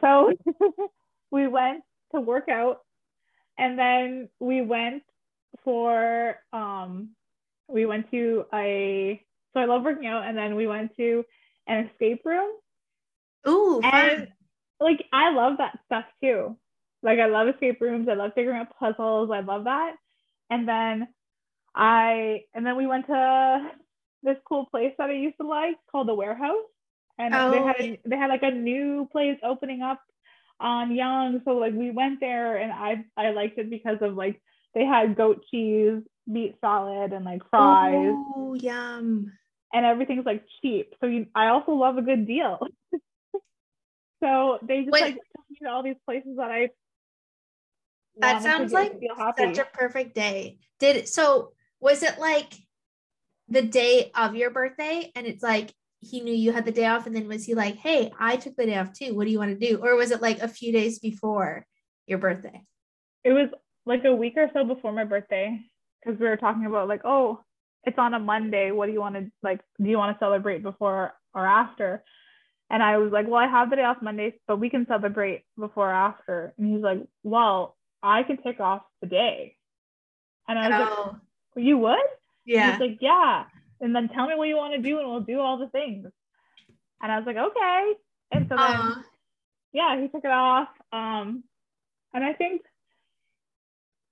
So 0.00 0.32
we 1.30 1.46
went 1.46 1.82
to 2.14 2.20
work 2.20 2.48
out 2.48 2.80
and 3.58 3.78
then 3.78 4.28
we 4.40 4.62
went 4.62 5.02
for 5.64 6.36
um 6.52 7.10
we 7.68 7.84
went 7.86 8.10
to 8.10 8.46
a 8.54 9.22
so 9.52 9.60
I 9.60 9.64
love 9.66 9.82
working 9.82 10.06
out 10.06 10.24
and 10.24 10.36
then 10.36 10.54
we 10.54 10.66
went 10.66 10.96
to 10.96 11.24
an 11.66 11.88
escape 11.88 12.22
room 12.24 12.50
Ooh, 13.46 13.80
and 13.82 14.18
fun. 14.18 14.28
like 14.80 15.04
I 15.12 15.32
love 15.32 15.58
that 15.58 15.78
stuff 15.86 16.04
too. 16.22 16.56
Like 17.02 17.18
I 17.18 17.26
love 17.26 17.48
escape 17.48 17.80
rooms. 17.80 18.08
I 18.08 18.14
love 18.14 18.32
figuring 18.34 18.58
out 18.58 18.76
puzzles. 18.78 19.30
I 19.30 19.40
love 19.40 19.64
that. 19.64 19.94
And 20.50 20.68
then 20.68 21.08
I 21.74 22.44
and 22.54 22.64
then 22.66 22.76
we 22.76 22.86
went 22.86 23.06
to 23.06 23.70
this 24.22 24.36
cool 24.48 24.66
place 24.66 24.94
that 24.98 25.10
I 25.10 25.14
used 25.14 25.36
to 25.40 25.46
like 25.46 25.76
called 25.90 26.08
the 26.08 26.14
Warehouse, 26.14 26.64
and 27.18 27.34
oh. 27.34 27.50
they 27.50 27.58
had 27.58 27.80
a, 27.80 28.00
they 28.04 28.16
had 28.16 28.30
like 28.30 28.42
a 28.42 28.50
new 28.50 29.08
place 29.12 29.38
opening 29.44 29.82
up 29.82 30.00
on 30.60 30.94
Yonge. 30.94 31.42
So 31.44 31.52
like 31.52 31.74
we 31.74 31.90
went 31.90 32.20
there, 32.20 32.56
and 32.56 32.72
I 32.72 33.04
I 33.16 33.30
liked 33.30 33.58
it 33.58 33.70
because 33.70 33.98
of 34.00 34.14
like 34.14 34.40
they 34.74 34.84
had 34.84 35.16
goat 35.16 35.44
cheese, 35.50 36.02
meat 36.26 36.56
salad, 36.60 37.12
and 37.12 37.24
like 37.24 37.42
fries. 37.50 38.14
Oh, 38.16 38.54
yum! 38.54 39.32
And 39.72 39.86
everything's 39.86 40.26
like 40.26 40.44
cheap. 40.62 40.94
So 41.00 41.06
you, 41.06 41.26
I 41.34 41.48
also 41.48 41.72
love 41.72 41.98
a 41.98 42.02
good 42.02 42.26
deal. 42.26 42.58
So 44.20 44.58
they 44.62 44.80
just 44.80 44.90
Wait, 44.90 45.00
like 45.00 45.14
took 45.14 45.44
me 45.48 45.58
to 45.62 45.68
all 45.68 45.82
these 45.82 45.96
places 46.04 46.36
that 46.38 46.50
I. 46.50 46.70
That 48.16 48.42
sounds 48.42 48.72
like 48.72 49.00
such 49.36 49.58
a 49.58 49.64
perfect 49.64 50.14
day. 50.14 50.58
Did 50.80 51.08
so? 51.08 51.52
Was 51.80 52.02
it 52.02 52.18
like 52.18 52.52
the 53.48 53.62
day 53.62 54.10
of 54.16 54.34
your 54.34 54.50
birthday, 54.50 55.12
and 55.14 55.26
it's 55.26 55.42
like 55.42 55.72
he 56.00 56.20
knew 56.20 56.34
you 56.34 56.52
had 56.52 56.64
the 56.64 56.72
day 56.72 56.86
off, 56.86 57.06
and 57.06 57.14
then 57.14 57.28
was 57.28 57.44
he 57.44 57.54
like, 57.54 57.76
"Hey, 57.76 58.12
I 58.18 58.36
took 58.36 58.56
the 58.56 58.66
day 58.66 58.78
off 58.78 58.92
too. 58.92 59.14
What 59.14 59.24
do 59.24 59.30
you 59.30 59.38
want 59.38 59.58
to 59.58 59.66
do?" 59.66 59.78
Or 59.82 59.96
was 59.96 60.10
it 60.10 60.22
like 60.22 60.40
a 60.40 60.48
few 60.48 60.72
days 60.72 60.98
before 60.98 61.66
your 62.06 62.18
birthday? 62.18 62.62
It 63.24 63.32
was 63.32 63.48
like 63.84 64.04
a 64.04 64.14
week 64.14 64.34
or 64.36 64.50
so 64.52 64.64
before 64.64 64.92
my 64.92 65.04
birthday 65.04 65.60
because 66.04 66.20
we 66.20 66.28
were 66.28 66.36
talking 66.36 66.66
about 66.66 66.88
like, 66.88 67.02
oh, 67.04 67.40
it's 67.84 67.98
on 67.98 68.14
a 68.14 68.18
Monday. 68.18 68.70
What 68.70 68.86
do 68.86 68.92
you 68.92 69.00
want 69.00 69.16
to 69.16 69.30
like? 69.42 69.60
Do 69.82 69.88
you 69.88 69.98
want 69.98 70.16
to 70.16 70.24
celebrate 70.24 70.62
before 70.62 71.12
or 71.34 71.46
after? 71.46 72.04
And 72.70 72.82
I 72.82 72.98
was 72.98 73.12
like, 73.12 73.26
well, 73.26 73.40
I 73.40 73.46
have 73.46 73.70
the 73.70 73.76
day 73.76 73.84
off 73.84 74.02
Monday, 74.02 74.34
but 74.46 74.60
we 74.60 74.68
can 74.68 74.86
celebrate 74.86 75.44
before 75.58 75.88
or 75.88 75.94
after. 75.94 76.52
And 76.58 76.74
he's 76.74 76.82
like, 76.82 76.98
well, 77.22 77.76
I 78.02 78.24
can 78.24 78.36
take 78.42 78.60
off 78.60 78.82
the 79.00 79.06
day. 79.06 79.56
And 80.46 80.58
I 80.58 80.68
was 80.68 80.72
oh. 80.74 80.80
like, 80.80 81.12
well, 81.54 81.64
you 81.64 81.78
would? 81.78 81.98
Yeah. 82.44 82.72
he's 82.72 82.80
like, 82.80 82.98
yeah. 83.00 83.44
And 83.80 83.94
then 83.94 84.08
tell 84.08 84.26
me 84.26 84.34
what 84.36 84.48
you 84.48 84.56
want 84.56 84.74
to 84.74 84.82
do 84.82 84.98
and 84.98 85.08
we'll 85.08 85.20
do 85.20 85.40
all 85.40 85.58
the 85.58 85.68
things. 85.68 86.08
And 87.00 87.12
I 87.12 87.18
was 87.18 87.26
like, 87.26 87.36
okay. 87.36 87.92
And 88.32 88.46
so 88.48 88.56
then, 88.56 88.76
uh. 88.76 88.94
yeah, 89.72 90.00
he 90.00 90.08
took 90.08 90.24
it 90.24 90.30
off. 90.30 90.68
Um, 90.92 91.44
and 92.12 92.24
I 92.24 92.32
think, 92.32 92.62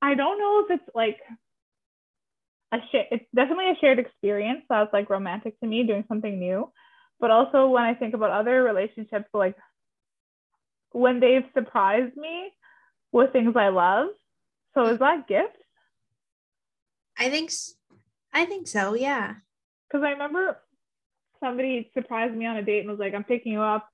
I 0.01 0.15
don't 0.15 0.39
know 0.39 0.65
if 0.65 0.81
it's 0.81 0.95
like 0.95 1.19
a 2.73 2.79
shit, 2.93 3.09
it's 3.11 3.25
definitely 3.35 3.71
a 3.71 3.77
shared 3.81 3.99
experience 3.99 4.63
that's 4.69 4.93
like 4.93 5.11
romantic 5.11 5.59
to 5.61 5.67
me 5.67 5.83
doing 5.83 6.05
something 6.09 6.39
new 6.39 6.71
but 7.21 7.31
also 7.31 7.69
when 7.69 7.85
I 7.85 7.95
think 7.95 8.15
about 8.15 8.31
other 8.31 8.63
relationships, 8.63 9.29
like 9.33 9.57
when 10.93 11.21
they've 11.21 11.45
surprised 11.55 12.17
me 12.17 12.51
with 13.13 13.33
things 13.33 13.55
I 13.57 13.69
love, 13.69 14.09
So 14.75 14.87
is 14.89 14.99
that 14.99 15.27
gift? 15.27 15.57
I 17.19 17.31
think 17.31 17.51
I 18.33 18.45
think 18.45 18.69
so, 18.69 18.95
yeah. 18.95 19.37
Because 19.89 20.05
I 20.05 20.11
remember 20.11 20.59
somebody 21.41 21.91
surprised 21.95 22.35
me 22.35 22.47
on 22.47 22.57
a 22.57 22.63
date 22.63 22.81
and 22.81 22.91
was 22.91 22.99
like, 22.99 23.15
I'm 23.15 23.25
picking 23.25 23.53
you 23.53 23.61
up. 23.61 23.89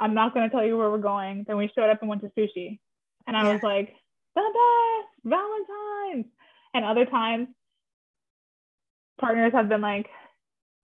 I'm 0.00 0.14
not 0.14 0.34
going 0.34 0.48
to 0.48 0.54
tell 0.54 0.64
you 0.64 0.76
where 0.76 0.90
we're 0.90 0.98
going. 0.98 1.44
Then 1.46 1.56
we 1.56 1.70
showed 1.74 1.90
up 1.90 2.00
and 2.00 2.08
went 2.08 2.22
to 2.22 2.32
sushi. 2.38 2.80
And 3.26 3.36
I 3.36 3.44
Yeah. 3.44 3.52
was 3.52 3.60
like, 3.62 3.94
the 4.34 4.42
best, 4.42 5.24
Valentine's. 5.24 6.26
And 6.74 6.84
other 6.84 7.04
times, 7.06 7.48
partners 9.20 9.52
have 9.54 9.68
been 9.68 9.80
like, 9.80 10.08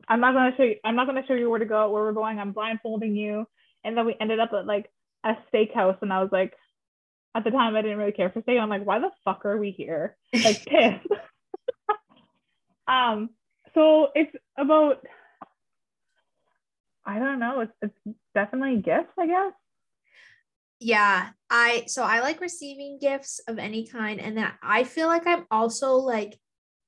I'm 0.09 0.21
not 0.21 0.35
going 0.35 0.51
to 0.53 0.57
show 0.57 0.63
you, 0.63 0.77
I'm 0.85 0.97
not 0.97 1.07
going 1.09 1.21
to 1.21 1.27
show 1.27 1.35
you 1.35 1.51
where 1.51 1.59
to 1.59 1.67
go, 1.67 1.91
where 1.91 2.03
we're 2.05 2.13
going. 2.13 2.39
I'm 2.39 2.53
blindfolding 2.53 3.17
you. 3.17 3.47
And 3.85 3.97
then 3.97 4.07
we 4.07 4.17
ended 4.21 4.41
up 4.41 4.51
at 4.53 4.67
like 4.67 4.91
a 5.25 5.35
steakhouse. 5.53 5.99
And 6.03 6.13
I 6.13 6.23
was 6.23 6.31
like, 6.33 6.55
at 7.35 7.45
the 7.45 7.51
time, 7.51 7.77
I 7.77 7.83
didn't 7.83 7.99
really 7.99 8.13
care 8.13 8.31
for 8.31 8.43
steak. 8.43 8.59
I'm 8.59 8.69
like, 8.69 8.87
why 8.87 8.99
the 9.01 9.11
fuck 9.25 9.45
are 9.45 9.59
we 9.59 9.71
here? 9.71 10.17
Like, 10.43 10.65
pissed. 10.67 11.07
um, 12.89 13.31
so 13.75 14.09
it's 14.15 14.35
about 14.57 15.05
I 17.05 17.19
don't 17.19 17.39
know. 17.39 17.61
It's 17.61 17.73
it's 17.81 18.19
definitely 18.35 18.83
gifts, 18.83 19.13
I 19.19 19.27
guess. 19.27 19.53
Yeah, 20.81 21.31
I 21.51 21.85
so 21.87 22.03
I 22.05 22.21
like 22.21 22.41
receiving 22.41 22.99
gifts 23.01 23.41
of 23.49 23.59
any 23.59 23.87
kind 23.87 24.21
and 24.21 24.37
then 24.37 24.53
I 24.63 24.85
feel 24.85 25.09
like 25.09 25.27
I'm 25.27 25.47
also 25.51 25.95
like 25.95 26.39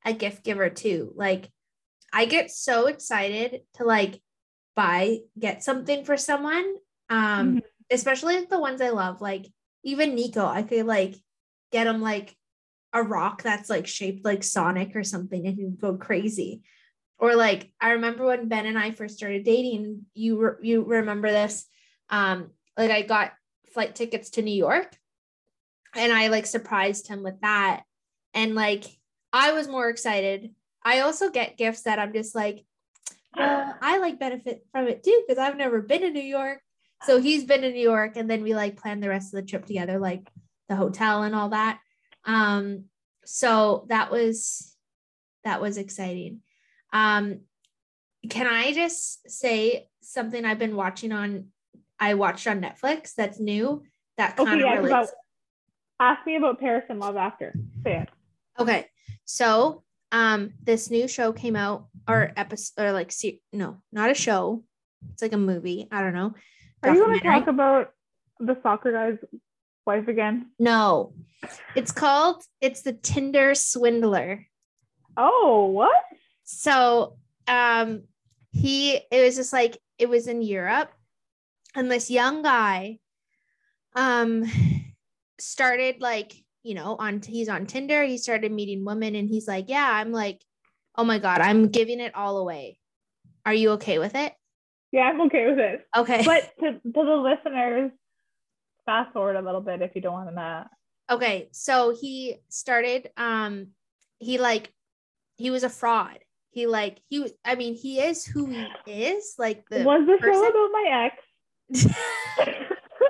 a 0.05 0.13
gift 0.13 0.45
giver 0.45 0.71
too. 0.71 1.13
Like 1.17 1.51
I 2.13 2.27
get 2.27 2.51
so 2.51 2.87
excited 2.87 3.63
to 3.75 3.85
like 3.85 4.21
buy 4.77 5.19
get 5.39 5.63
something 5.65 6.05
for 6.05 6.17
someone 6.17 6.77
um 7.09 7.57
Mhm. 7.57 7.63
especially 7.91 8.45
the 8.45 8.59
ones 8.61 8.81
I 8.81 8.91
love 8.91 9.21
like 9.21 9.47
even 9.83 10.15
Nico 10.15 10.47
I 10.47 10.63
could 10.63 10.87
like 10.87 11.17
get 11.73 11.87
him 11.89 12.01
like 12.01 12.37
a 12.93 13.03
rock 13.03 13.43
that's 13.43 13.71
like 13.71 13.87
shaped 13.87 14.25
like 14.25 14.43
Sonic 14.43 14.97
or 14.97 15.05
something 15.05 15.47
and 15.47 15.57
he'd 15.57 15.81
go 15.81 15.95
crazy. 15.97 16.63
Or 17.19 17.37
like 17.37 17.73
I 17.81 17.93
remember 17.93 18.25
when 18.27 18.49
Ben 18.49 18.67
and 18.67 18.79
I 18.79 18.91
first 18.91 19.17
started 19.17 19.45
dating, 19.45 20.07
you 20.15 20.41
re- 20.41 20.69
you 20.69 20.83
remember 20.83 21.31
this 21.31 21.67
um 22.09 22.51
like 22.77 22.91
I 22.91 23.03
got 23.03 23.33
flight 23.73 23.95
tickets 23.95 24.31
to 24.31 24.43
New 24.43 24.55
York 24.55 24.97
and 25.95 26.13
I 26.13 26.29
like 26.29 26.47
surprised 26.47 27.09
him 27.09 27.23
with 27.23 27.41
that 27.43 27.83
and 28.35 28.55
like 28.55 28.85
I 29.33 29.53
was 29.53 29.69
more 29.69 29.89
excited. 29.89 30.55
I 30.83 31.01
also 31.01 31.31
get 31.31 31.59
gifts 31.59 31.83
that 31.83 31.99
I'm 31.99 32.13
just 32.13 32.35
like 32.35 32.65
well, 33.37 33.77
I 33.81 33.99
like 33.99 34.19
benefit 34.19 34.67
from 34.73 34.89
it 34.89 35.05
too 35.05 35.23
because 35.27 35.39
I've 35.39 35.57
never 35.57 35.81
been 35.81 36.01
to 36.01 36.11
New 36.11 36.21
York. 36.21 36.61
So 37.05 37.21
he's 37.21 37.45
been 37.45 37.63
to 37.63 37.71
New 37.71 37.81
York 37.81 38.17
and 38.17 38.29
then 38.29 38.43
we 38.43 38.55
like 38.55 38.77
plan 38.77 39.01
the 39.01 39.09
rest 39.09 39.33
of 39.33 39.41
the 39.41 39.47
trip 39.47 39.67
together 39.67 39.99
like 39.99 40.29
the 40.69 40.77
hotel 40.77 41.23
and 41.23 41.35
all 41.35 41.51
that. 41.51 41.79
Um 42.25 42.85
so 43.25 43.87
that 43.89 44.11
was 44.11 44.75
that 45.45 45.61
was 45.61 45.79
exciting. 45.79 46.41
Um 46.93 47.41
can 48.29 48.47
I 48.47 48.73
just 48.73 49.31
say 49.31 49.89
something 50.03 50.45
I've 50.45 50.59
been 50.59 50.77
watching 50.77 51.13
on 51.13 51.47
I 51.99 52.15
watched 52.15 52.47
on 52.47 52.61
Netflix 52.61 53.15
that's 53.15 53.41
new 53.41 53.83
that 54.17 54.37
kind 54.37 54.49
Okay, 54.49 54.61
of 54.63 54.67
yeah, 54.67 54.75
relates. 54.79 55.13
I- 55.13 55.15
ask 56.13 56.27
me 56.27 56.37
about 56.37 56.59
Paris 56.59 56.85
and 56.89 56.99
Love 56.99 57.17
After. 57.17 57.55
Say 57.85 57.99
it. 57.99 58.09
Okay. 58.59 58.87
So, 59.27 59.83
um, 60.13 60.55
this 60.63 60.91
new 60.91 61.07
show 61.07 61.31
came 61.33 61.57
out, 61.57 61.89
or 62.09 62.33
episode, 62.37 62.83
or 62.83 62.93
like, 62.93 63.13
se- 63.13 63.43
no, 63.53 63.83
not 63.93 64.11
a 64.11 64.15
show. 64.15 64.65
It's 65.13 65.21
like 65.21 65.35
a 65.35 65.39
movie. 65.39 65.89
I 65.93 66.01
don't 66.01 66.15
know. 66.15 66.33
Are 66.83 66.95
you 66.95 67.05
going 67.05 67.19
to 67.19 67.25
talk 67.25 67.47
about 67.49 67.93
the 68.39 68.57
soccer 68.63 68.93
guy's 68.93 69.19
wife 69.91 70.09
again? 70.09 70.51
No, 70.59 71.13
it's 71.75 71.93
called. 71.93 72.43
It's 72.61 72.83
the 72.83 72.93
Tinder 72.93 73.55
Swindler. 73.55 74.47
Oh, 75.17 75.67
what? 75.67 76.05
So, 76.45 77.17
um, 77.49 78.05
he 78.53 79.01
it 79.11 79.25
was 79.25 79.37
just 79.37 79.53
like 79.53 79.79
it 79.99 80.09
was 80.09 80.29
in 80.29 80.43
Europe, 80.43 80.93
and 81.75 81.91
this 81.91 82.11
young 82.11 82.43
guy, 82.43 82.99
um, 83.97 84.45
started 85.41 86.01
like 86.01 86.35
you 86.63 86.75
know 86.75 86.97
on 86.99 87.21
he's 87.21 87.49
on 87.49 87.67
Tinder. 87.67 88.05
He 88.05 88.19
started 88.19 88.53
meeting 88.53 88.85
women, 88.85 89.17
and 89.17 89.29
he's 89.29 89.49
like, 89.49 89.69
yeah, 89.69 89.91
I'm 89.93 90.13
like, 90.13 90.41
oh 90.97 91.05
my 91.05 91.19
god, 91.19 91.41
I'm 91.41 91.69
giving 91.69 91.99
it 91.99 92.15
all 92.15 92.39
away. 92.39 92.79
Are 93.45 93.55
you 93.55 93.71
okay 93.73 93.99
with 93.99 94.15
it? 94.15 94.33
Yeah, 94.93 95.03
I'm 95.03 95.21
okay 95.23 95.47
with 95.47 95.59
it. 95.59 95.87
Okay. 95.97 96.23
But 96.25 96.51
to, 96.61 96.73
to 96.73 96.81
the 96.85 97.17
listeners, 97.17 97.93
fast 98.87 99.13
forward 99.13 99.37
a 99.37 99.43
little 99.43 99.61
bit 99.61 99.83
if 99.83 99.95
you 99.95 100.01
don't 100.01 100.13
want 100.13 100.29
to 100.29 100.35
know. 100.35 100.65
okay. 101.11 101.49
So 101.53 101.95
he 101.99 102.37
started, 102.49 103.11
um, 103.17 103.69
he 104.19 104.39
like, 104.39 104.73
he 105.37 105.51
was 105.51 105.63
a 105.65 105.69
fraud. 105.71 106.19
He 106.51 106.67
like, 106.67 107.01
he, 107.09 107.21
was- 107.21 107.33
I 107.45 107.55
mean, 107.55 107.75
he 107.75 108.01
is 108.01 108.25
who 108.27 108.47
he 108.47 108.67
is. 108.87 109.35
Like 109.39 109.65
the 109.71 109.85
Was 109.85 110.07
the 110.07 110.19
show 110.21 110.27
person- 110.27 110.51
about 110.51 110.71
my 110.73 111.11
ex? 111.73 111.95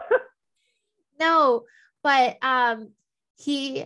no, 1.21 1.65
but 2.03 2.37
um, 2.43 2.91
he 3.39 3.85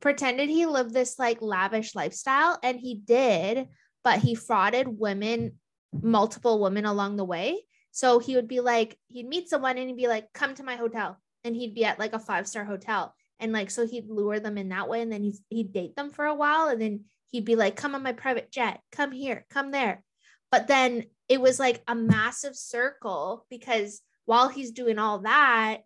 pretended 0.00 0.48
he 0.48 0.66
lived 0.66 0.92
this 0.94 1.18
like 1.18 1.42
lavish 1.42 1.94
lifestyle 1.94 2.58
and 2.62 2.78
he 2.78 2.94
did, 2.94 3.68
but 4.02 4.18
he 4.20 4.34
frauded 4.34 4.86
women, 4.86 5.58
multiple 6.02 6.60
women 6.60 6.84
along 6.86 7.16
the 7.16 7.24
way. 7.24 7.64
So 7.90 8.18
he 8.18 8.36
would 8.36 8.48
be 8.48 8.60
like, 8.60 8.98
he'd 9.08 9.28
meet 9.28 9.48
someone 9.48 9.78
and 9.78 9.88
he'd 9.88 9.96
be 9.96 10.08
like, 10.08 10.32
come 10.32 10.54
to 10.54 10.62
my 10.62 10.76
hotel. 10.76 11.18
And 11.44 11.56
he'd 11.56 11.74
be 11.74 11.84
at 11.84 11.98
like 11.98 12.12
a 12.12 12.18
five 12.18 12.46
star 12.46 12.64
hotel. 12.64 13.14
And 13.38 13.52
like, 13.52 13.70
so 13.70 13.86
he'd 13.86 14.08
lure 14.08 14.38
them 14.38 14.58
in 14.58 14.68
that 14.68 14.88
way. 14.88 15.00
And 15.00 15.10
then 15.10 15.22
he'd, 15.22 15.36
he'd 15.48 15.72
date 15.72 15.96
them 15.96 16.10
for 16.10 16.26
a 16.26 16.34
while. 16.34 16.68
And 16.68 16.80
then 16.80 17.04
he'd 17.30 17.44
be 17.44 17.56
like, 17.56 17.76
come 17.76 17.94
on 17.94 18.02
my 18.02 18.12
private 18.12 18.50
jet, 18.50 18.80
come 18.92 19.12
here, 19.12 19.46
come 19.50 19.70
there. 19.70 20.02
But 20.50 20.66
then 20.66 21.04
it 21.28 21.40
was 21.40 21.58
like 21.58 21.82
a 21.86 21.94
massive 21.94 22.56
circle 22.56 23.46
because 23.48 24.02
while 24.24 24.48
he's 24.48 24.72
doing 24.72 24.98
all 24.98 25.20
that, 25.20 25.82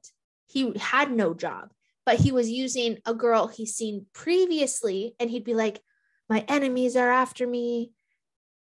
he 0.47 0.73
had 0.79 1.11
no 1.11 1.35
job, 1.35 1.71
but 2.07 2.17
he 2.17 2.33
was 2.33 2.51
using 2.51 2.99
a 3.07 3.15
girl 3.15 3.47
he's 3.47 3.75
seen 3.75 4.07
previously. 4.13 5.15
And 5.19 5.31
he'd 5.31 5.45
be 5.45 5.55
like, 5.55 5.81
my 6.29 6.45
enemies 6.49 6.97
are 6.97 7.11
after 7.11 7.47
me. 7.47 7.93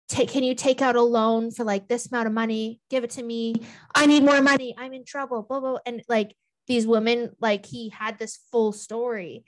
Take, 0.09 0.29
can 0.29 0.43
you 0.43 0.53
take 0.53 0.81
out 0.81 0.95
a 0.95 1.01
loan 1.01 1.51
for 1.51 1.63
like 1.63 1.87
this 1.87 2.07
amount 2.11 2.27
of 2.27 2.33
money? 2.33 2.79
Give 2.89 3.03
it 3.03 3.11
to 3.11 3.23
me. 3.23 3.55
I 3.95 4.05
need 4.05 4.23
more 4.23 4.41
money. 4.41 4.75
I'm 4.77 4.93
in 4.93 5.05
trouble. 5.05 5.43
Blah, 5.43 5.59
blah. 5.59 5.77
And 5.85 6.03
like 6.07 6.35
these 6.67 6.85
women, 6.85 7.31
like 7.39 7.65
he 7.65 7.89
had 7.89 8.19
this 8.19 8.39
full 8.51 8.71
story. 8.73 9.45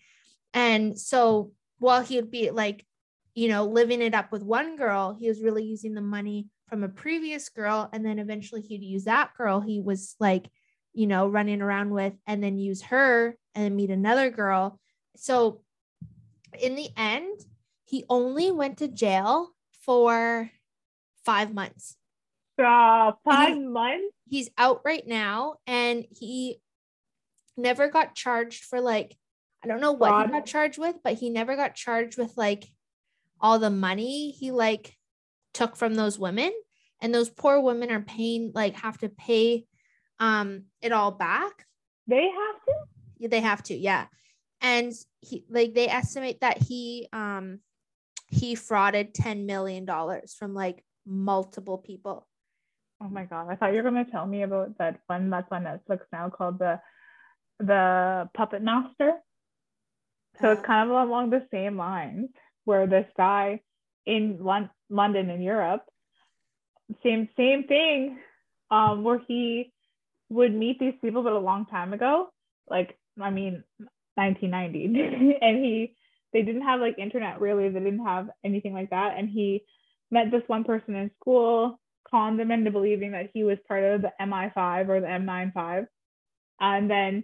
And 0.54 0.98
so 0.98 1.52
while 1.80 2.02
he 2.02 2.16
would 2.16 2.32
be 2.32 2.52
like, 2.52 2.86
you 3.34 3.50
know, 3.50 3.66
living 3.66 4.02
it 4.02 4.14
up 4.14 4.32
with 4.32 4.44
one 4.44 4.78
girl, 4.78 5.16
he 5.20 5.28
was 5.28 5.42
really 5.42 5.64
using 5.64 5.94
the 5.94 6.02
money 6.02 6.48
from 6.70 6.84
a 6.84 6.90
previous 6.90 7.50
girl. 7.50 7.90
And 7.92 8.06
then 8.06 8.18
eventually 8.18 8.62
he'd 8.62 8.82
use 8.82 9.04
that 9.04 9.32
girl 9.38 9.60
he 9.60 9.82
was 9.82 10.16
like, 10.20 10.50
you 10.94 11.08
know, 11.08 11.28
running 11.28 11.62
around 11.62 11.90
with, 11.90 12.14
and 12.26 12.42
then 12.42 12.58
use 12.58 12.82
her 12.84 13.36
and 13.54 13.76
meet 13.76 13.90
another 13.90 14.30
girl. 14.30 14.80
So 15.18 15.62
in 16.60 16.76
the 16.76 16.90
end, 16.96 17.40
he 17.84 18.06
only 18.10 18.52
went 18.52 18.78
to 18.78 18.88
jail 18.88 19.50
for 19.86 20.50
five 21.26 21.54
months. 21.54 21.98
Uh, 22.58 23.12
five 23.24 23.54
he- 23.56 23.60
months? 23.60 24.04
He's 24.28 24.50
out 24.58 24.82
right 24.84 25.06
now 25.06 25.58
and 25.68 26.04
he 26.10 26.60
never 27.56 27.90
got 27.90 28.16
charged 28.16 28.64
for 28.64 28.82
like, 28.82 29.16
I 29.64 29.68
don't 29.68 29.80
know 29.82 29.92
what 29.92 30.10
Fraud. 30.10 30.26
he 30.26 30.32
got 30.32 30.46
charged 30.48 30.80
with, 30.80 30.96
but 31.04 31.14
he 31.14 31.30
never 31.30 31.56
got 31.56 31.76
charged 31.76 32.18
with 32.18 32.36
like 32.36 32.66
all 33.40 33.60
the 33.60 33.70
money 33.70 34.32
he 34.32 34.50
like 34.52 34.96
took 35.54 35.76
from 35.76 35.94
those 35.94 36.18
women. 36.18 36.52
And 37.02 37.14
those 37.14 37.30
poor 37.30 37.60
women 37.60 37.92
are 37.92 38.02
paying, 38.02 38.52
like, 38.56 38.76
have 38.78 38.98
to 39.00 39.10
pay 39.10 39.66
um 40.20 40.64
it 40.82 40.92
all 40.94 41.12
back 41.12 41.66
They 42.08 42.24
have 42.24 42.64
to? 42.66 42.74
Yeah, 43.18 43.28
they 43.28 43.42
have 43.42 43.62
to 43.64 43.76
yeah 43.76 44.06
and 44.62 44.94
he 45.20 45.44
like 45.50 45.74
they 45.74 45.90
estimate 45.90 46.40
that 46.40 46.58
he 46.58 47.10
um 47.12 47.60
he 48.28 48.56
frauded 48.56 49.14
10 49.14 49.46
million 49.46 49.86
dollars 49.86 50.34
from 50.34 50.54
like 50.54 50.84
multiple 51.06 51.78
people 51.78 52.28
Oh 53.02 53.10
my 53.10 53.26
god! 53.26 53.50
I 53.50 53.56
thought 53.56 53.74
you 53.74 53.84
were 53.84 53.90
gonna 53.90 54.06
tell 54.06 54.26
me 54.26 54.44
about 54.44 54.78
that 54.78 55.02
one 55.08 55.30
that's 55.30 55.52
on 55.52 55.64
Netflix 55.66 56.02
now 56.12 56.30
called 56.30 56.60
the 56.60 56.80
the 57.60 58.30
Puppet 58.34 58.62
Master. 58.62 59.14
So 60.42 60.52
it's 60.52 60.62
Uh, 60.62 60.64
kind 60.64 60.90
of 60.90 60.96
along 60.96 61.30
the 61.30 61.48
same 61.52 61.78
lines 61.78 62.30
where 62.66 62.88
this 62.88 63.08
guy 63.18 63.62
in 64.06 64.44
Lon- 64.44 64.70
London 64.90 65.30
in 65.30 65.42
Europe, 65.42 65.86
same 67.04 67.30
same 67.38 67.64
thing, 67.66 68.20
um, 68.72 69.04
where 69.04 69.20
he 69.28 69.74
would 70.30 70.54
meet 70.54 70.80
these 70.80 70.96
people, 71.02 71.24
but 71.24 71.34
a 71.34 71.40
long 71.40 71.66
time 71.66 71.94
ago, 71.94 72.30
like 72.70 72.98
I 73.22 73.30
mean, 73.30 73.64
1990, 74.16 75.38
and 75.42 75.58
he 75.64 75.96
they 76.36 76.42
didn't 76.42 76.64
have 76.64 76.82
like 76.82 77.00
internet 77.00 77.40
really, 77.40 77.70
they 77.70 77.80
didn't 77.80 78.06
have 78.06 78.30
anything 78.44 78.74
like 78.74 78.90
that, 78.90 79.16
and 79.18 79.30
he 79.30 79.64
met 80.12 80.32
this 80.32 80.44
one 80.48 80.66
person 80.66 80.94
in 80.94 81.10
school, 81.22 81.80
conned 82.12 82.38
them 82.38 82.52
into 82.52 82.72
believing 82.72 83.14
that 83.14 83.30
he 83.34 83.46
was 83.46 83.58
part 83.70 83.86
of 83.86 84.02
the 84.02 84.12
MI5 84.22 84.90
or 84.90 85.00
the 85.00 85.08
M95, 85.08 85.88
and 86.60 86.92
then 86.92 87.24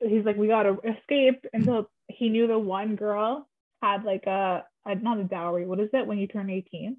he's 0.00 0.24
like, 0.24 0.38
we 0.38 0.48
gotta 0.48 0.78
escape 0.98 1.44
until 1.52 1.90
he 2.08 2.30
knew 2.30 2.46
the 2.46 2.58
one 2.58 2.96
girl 2.96 3.46
had 3.82 4.04
like 4.04 4.24
a, 4.24 4.64
a 4.86 4.94
not 4.94 5.20
a 5.20 5.24
dowry. 5.24 5.66
What 5.66 5.78
is 5.78 5.90
it 5.92 6.06
when 6.06 6.16
you 6.16 6.26
turn 6.26 6.48
18? 6.48 6.96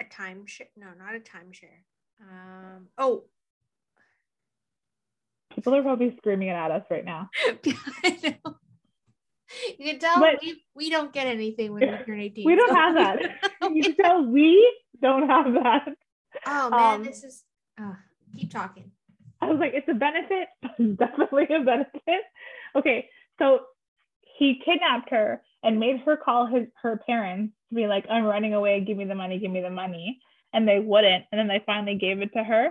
A 0.00 0.04
timeshare? 0.04 0.68
No, 0.76 0.86
not 0.96 1.16
a 1.16 1.18
timeshare. 1.18 1.82
Um. 2.20 2.86
Oh. 2.98 3.24
People 5.56 5.74
are 5.74 5.82
probably 5.82 6.14
screaming 6.18 6.48
it 6.48 6.52
at 6.52 6.70
us 6.70 6.84
right 6.88 7.04
now. 7.04 7.30
You 9.78 9.92
can 9.92 9.98
tell 9.98 10.20
But- 10.20 10.40
we, 10.42 10.62
we 10.74 10.90
don't 10.90 11.12
get 11.12 11.26
anything 11.26 11.72
when 11.72 11.82
we 11.82 12.04
turn 12.04 12.20
18. 12.20 12.44
We 12.44 12.56
don't 12.56 12.68
so- 12.68 12.74
have 12.74 12.94
that. 12.96 13.20
you 13.74 13.82
can 13.82 13.96
tell 13.96 14.24
we 14.24 14.76
don't 15.00 15.28
have 15.28 15.52
that. 15.54 15.88
oh 16.46 16.70
man, 16.70 16.94
Um, 17.00 17.04
this 17.04 17.22
is 17.24 17.44
uh, 17.80 17.94
keep 18.36 18.50
talking. 18.50 18.90
I 19.40 19.46
was 19.50 19.58
like, 19.60 19.72
it's 19.74 19.88
a 19.88 19.94
benefit. 19.94 20.48
Definitely 20.98 21.44
a 21.54 21.62
benefit. 21.62 22.22
Okay, 22.74 23.08
so 23.38 23.60
he 24.38 24.60
kidnapped 24.64 25.10
her 25.10 25.42
and 25.62 25.78
made 25.78 26.00
her 26.00 26.16
call 26.16 26.46
his 26.46 26.66
her 26.82 26.96
parents 27.06 27.54
to 27.68 27.74
be 27.74 27.86
like, 27.86 28.06
I'm 28.10 28.24
running 28.24 28.54
away. 28.54 28.80
Give 28.80 28.96
me 28.96 29.04
the 29.04 29.14
money. 29.14 29.38
Give 29.38 29.50
me 29.50 29.60
the 29.60 29.70
money. 29.70 30.18
And 30.52 30.66
they 30.66 30.78
wouldn't. 30.80 31.24
And 31.30 31.38
then 31.38 31.48
they 31.48 31.62
finally 31.66 31.96
gave 31.96 32.20
it 32.22 32.32
to 32.32 32.42
her, 32.42 32.70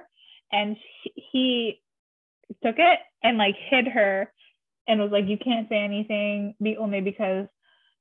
and 0.52 0.76
she, 1.04 1.12
he 1.32 1.82
took 2.64 2.76
it 2.80 3.00
and 3.24 3.38
like 3.38 3.56
hid 3.70 3.88
her, 3.88 4.32
and 4.88 5.00
was 5.00 5.12
like, 5.12 5.28
you 5.28 5.38
can't 5.38 5.70
say 5.70 5.78
anything, 5.78 6.56
be 6.62 6.78
only 6.78 7.02
because 7.02 7.48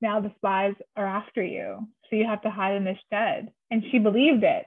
now 0.00 0.20
the 0.20 0.32
spies 0.36 0.74
are 0.96 1.06
after 1.06 1.42
you, 1.42 1.88
so 2.08 2.16
you 2.16 2.26
have 2.26 2.42
to 2.42 2.50
hide 2.50 2.76
in 2.76 2.84
this 2.84 2.98
shed. 3.12 3.50
And 3.70 3.82
she 3.90 3.98
believed 3.98 4.44
it. 4.44 4.66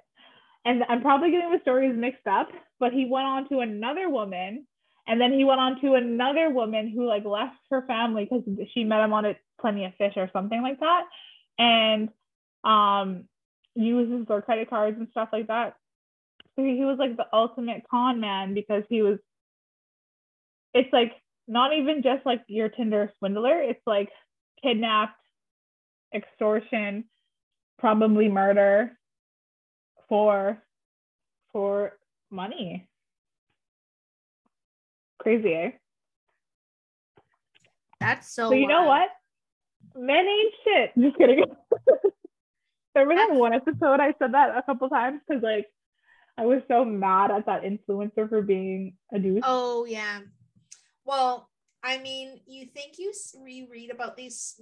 And 0.65 0.83
I'm 0.89 1.01
probably 1.01 1.31
getting 1.31 1.51
the 1.51 1.61
stories 1.61 1.95
mixed 1.95 2.27
up, 2.27 2.49
but 2.79 2.91
he 2.91 3.05
went 3.05 3.27
on 3.27 3.49
to 3.49 3.59
another 3.59 4.09
woman 4.09 4.65
and 5.07 5.21
then 5.21 5.31
he 5.31 5.45
went 5.45 5.61
on 5.61 5.79
to 5.81 5.93
another 5.93 6.49
woman 6.49 6.89
who 6.89 7.07
like 7.07 7.25
left 7.25 7.55
her 7.71 7.83
family 7.87 8.25
because 8.29 8.43
she 8.73 8.83
met 8.83 9.03
him 9.03 9.13
on 9.13 9.25
a 9.25 9.35
plenty 9.59 9.85
of 9.85 9.95
fish 9.95 10.13
or 10.17 10.29
something 10.33 10.61
like 10.61 10.79
that 10.79 11.05
and 11.57 12.09
um 12.63 13.23
uses 13.75 14.27
their 14.27 14.41
credit 14.41 14.69
cards 14.69 14.97
and 14.97 15.07
stuff 15.11 15.29
like 15.31 15.47
that 15.47 15.75
so 16.55 16.63
he 16.63 16.83
was 16.83 16.97
like 16.99 17.15
the 17.15 17.25
ultimate 17.31 17.83
con 17.89 18.19
man 18.19 18.53
because 18.53 18.83
he 18.89 19.01
was 19.01 19.17
it's 20.73 20.91
like 20.91 21.13
not 21.47 21.73
even 21.73 22.01
just 22.03 22.25
like 22.25 22.41
your 22.47 22.69
tinder 22.69 23.11
swindler 23.17 23.61
it's 23.61 23.81
like 23.85 24.09
kidnapped 24.61 25.19
extortion 26.13 27.03
probably 27.79 28.27
murder 28.27 28.97
for 30.09 30.61
for 31.51 31.93
money 32.31 32.87
crazy 35.19 35.53
eh 35.53 35.71
That's 37.99 38.31
so. 38.31 38.49
so 38.49 38.55
you 38.55 38.67
know 38.67 38.85
what? 38.85 39.09
Men 39.95 40.25
ain't 40.27 40.53
shit. 40.63 40.91
Just 40.97 41.17
kidding. 41.17 41.43
Remember 42.95 43.15
that 43.15 43.35
one 43.35 43.53
episode 43.53 43.99
I 43.99 44.13
said 44.19 44.33
that 44.33 44.57
a 44.57 44.63
couple 44.63 44.89
times 44.89 45.21
because 45.27 45.43
like 45.43 45.67
I 46.37 46.45
was 46.45 46.61
so 46.67 46.83
mad 46.85 47.31
at 47.31 47.45
that 47.45 47.63
influencer 47.63 48.29
for 48.29 48.41
being 48.41 48.93
a 49.13 49.19
douche. 49.19 49.43
Oh 49.43 49.85
yeah. 49.85 50.19
Well, 51.07 51.49
I 51.81 51.99
mean, 51.99 52.41
you 52.45 52.65
think 52.65 52.99
you 52.99 53.13
reread 53.41 53.91
about 53.91 54.17
these, 54.17 54.59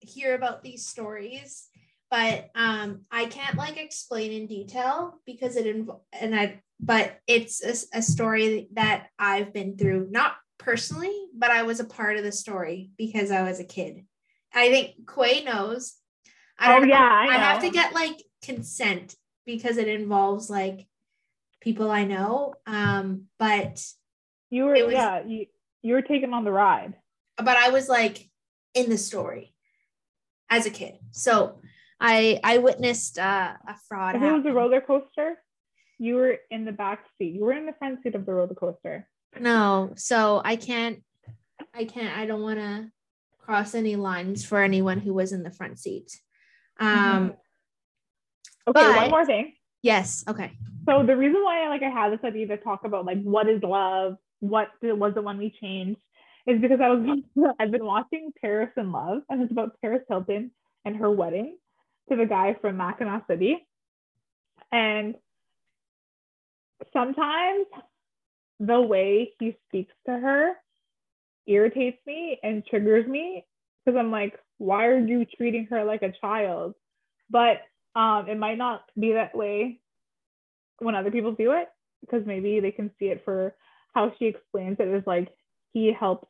hear 0.00 0.34
about 0.34 0.64
these 0.64 0.84
stories, 0.84 1.68
but 2.10 2.50
um, 2.56 3.02
I 3.12 3.26
can't 3.26 3.56
like 3.56 3.76
explain 3.76 4.32
in 4.32 4.48
detail 4.48 5.20
because 5.24 5.54
it 5.56 5.64
inv- 5.64 6.00
and 6.12 6.34
I, 6.34 6.60
but 6.80 7.16
it's 7.28 7.62
a 7.94 8.02
story 8.02 8.68
that 8.72 9.06
I've 9.20 9.52
been 9.52 9.76
through, 9.78 10.08
not 10.10 10.32
personally, 10.58 11.16
but 11.32 11.52
I 11.52 11.62
was 11.62 11.78
a 11.78 11.84
part 11.84 12.16
of 12.16 12.24
the 12.24 12.32
story 12.32 12.90
because 12.98 13.30
I 13.30 13.42
was 13.42 13.60
a 13.60 13.64
kid. 13.64 14.04
I 14.52 14.68
think 14.68 15.08
Quay 15.08 15.44
knows. 15.44 15.94
I 16.58 16.76
Oh, 16.76 16.82
yeah, 16.82 16.98
I 16.98 17.28
I 17.28 17.38
have 17.38 17.60
to 17.60 17.70
get 17.70 17.94
like 17.94 18.20
consent 18.42 19.14
because 19.46 19.76
it 19.76 19.88
involves 19.88 20.50
like 20.50 20.86
people 21.60 21.88
I 21.88 22.02
know. 22.04 22.54
Um, 22.66 23.26
but 23.38 23.80
you 24.52 24.64
were 24.66 24.76
was- 24.84 24.92
yeah, 24.92 25.24
you 25.26 25.46
you 25.82 25.94
were 25.94 26.02
taken 26.12 26.30
on 26.34 26.44
the 26.44 26.52
ride. 26.52 26.94
but 27.38 27.56
I 27.56 27.70
was 27.70 27.88
like 27.88 28.16
in 28.74 28.86
the 28.88 28.98
story 28.98 29.54
as 30.48 30.66
a 30.66 30.70
kid. 30.70 30.94
So 31.10 31.60
I 32.00 32.38
I 32.44 32.58
witnessed 32.58 33.18
uh, 33.18 33.54
a 33.66 33.76
fraud. 33.88 34.14
If 34.16 34.22
it 34.22 34.32
was 34.38 34.46
a 34.46 34.52
roller 34.52 34.80
coaster, 34.80 35.30
you 35.98 36.14
were 36.20 36.36
in 36.50 36.64
the 36.64 36.72
back 36.84 37.00
seat. 37.16 37.32
You 37.34 37.44
were 37.46 37.56
in 37.60 37.66
the 37.66 37.76
front 37.80 38.02
seat 38.02 38.14
of 38.14 38.26
the 38.26 38.34
roller 38.34 38.54
coaster. 38.54 39.08
No, 39.40 39.92
so 39.96 40.42
I 40.44 40.56
can't. 40.56 41.02
I 41.74 41.84
can't. 41.84 42.12
I 42.20 42.26
don't 42.26 42.42
want 42.42 42.58
to 42.58 42.90
cross 43.44 43.74
any 43.74 43.96
lines 43.96 44.44
for 44.44 44.58
anyone 44.62 45.00
who 45.00 45.12
was 45.14 45.32
in 45.32 45.42
the 45.42 45.50
front 45.58 45.78
seat. 45.78 46.08
Um. 46.78 47.34
Okay, 48.68 48.80
But- 48.80 48.96
one 48.96 49.10
more 49.10 49.26
thing. 49.26 49.54
Yes. 49.82 50.22
Okay. 50.28 50.52
So 50.88 51.02
the 51.04 51.16
reason 51.16 51.42
why 51.42 51.64
I 51.64 51.68
like 51.68 51.82
I 51.82 51.90
had 51.90 52.12
this 52.12 52.22
idea 52.24 52.46
to 52.46 52.56
talk 52.56 52.84
about 52.84 53.04
like 53.04 53.20
what 53.22 53.48
is 53.48 53.60
love, 53.62 54.14
what 54.42 54.68
was 54.82 55.14
the 55.14 55.22
one 55.22 55.38
we 55.38 55.54
changed, 55.60 56.00
is 56.46 56.60
because 56.60 56.80
I 56.82 56.88
was 56.88 57.20
I've 57.60 57.70
been 57.70 57.84
watching 57.84 58.32
Paris 58.40 58.70
in 58.76 58.92
Love, 58.92 59.22
and 59.28 59.42
it's 59.42 59.52
about 59.52 59.80
Paris 59.80 60.02
Hilton 60.08 60.50
and 60.84 60.96
her 60.96 61.10
wedding 61.10 61.56
to 62.10 62.16
the 62.16 62.26
guy 62.26 62.56
from 62.60 62.76
Mackinac 62.76 63.26
City, 63.28 63.66
and 64.72 65.14
sometimes 66.92 67.66
the 68.58 68.80
way 68.80 69.32
he 69.38 69.56
speaks 69.68 69.92
to 70.06 70.12
her 70.12 70.52
irritates 71.46 71.98
me 72.06 72.38
and 72.42 72.64
triggers 72.66 73.06
me 73.06 73.44
because 73.84 73.98
I'm 73.98 74.10
like, 74.10 74.38
why 74.58 74.86
are 74.86 74.98
you 74.98 75.24
treating 75.36 75.66
her 75.66 75.84
like 75.84 76.02
a 76.02 76.12
child? 76.20 76.74
But 77.30 77.58
um, 77.94 78.28
it 78.28 78.38
might 78.38 78.58
not 78.58 78.82
be 78.98 79.12
that 79.12 79.36
way 79.36 79.80
when 80.78 80.94
other 80.94 81.10
people 81.10 81.32
do 81.32 81.52
it 81.52 81.68
because 82.00 82.26
maybe 82.26 82.60
they 82.60 82.70
can 82.72 82.90
see 82.98 83.06
it 83.06 83.22
for 83.24 83.54
how 83.94 84.12
she 84.18 84.26
explains 84.26 84.76
it 84.80 84.88
is 84.88 85.04
like 85.06 85.28
he 85.72 85.92
helps 85.92 86.28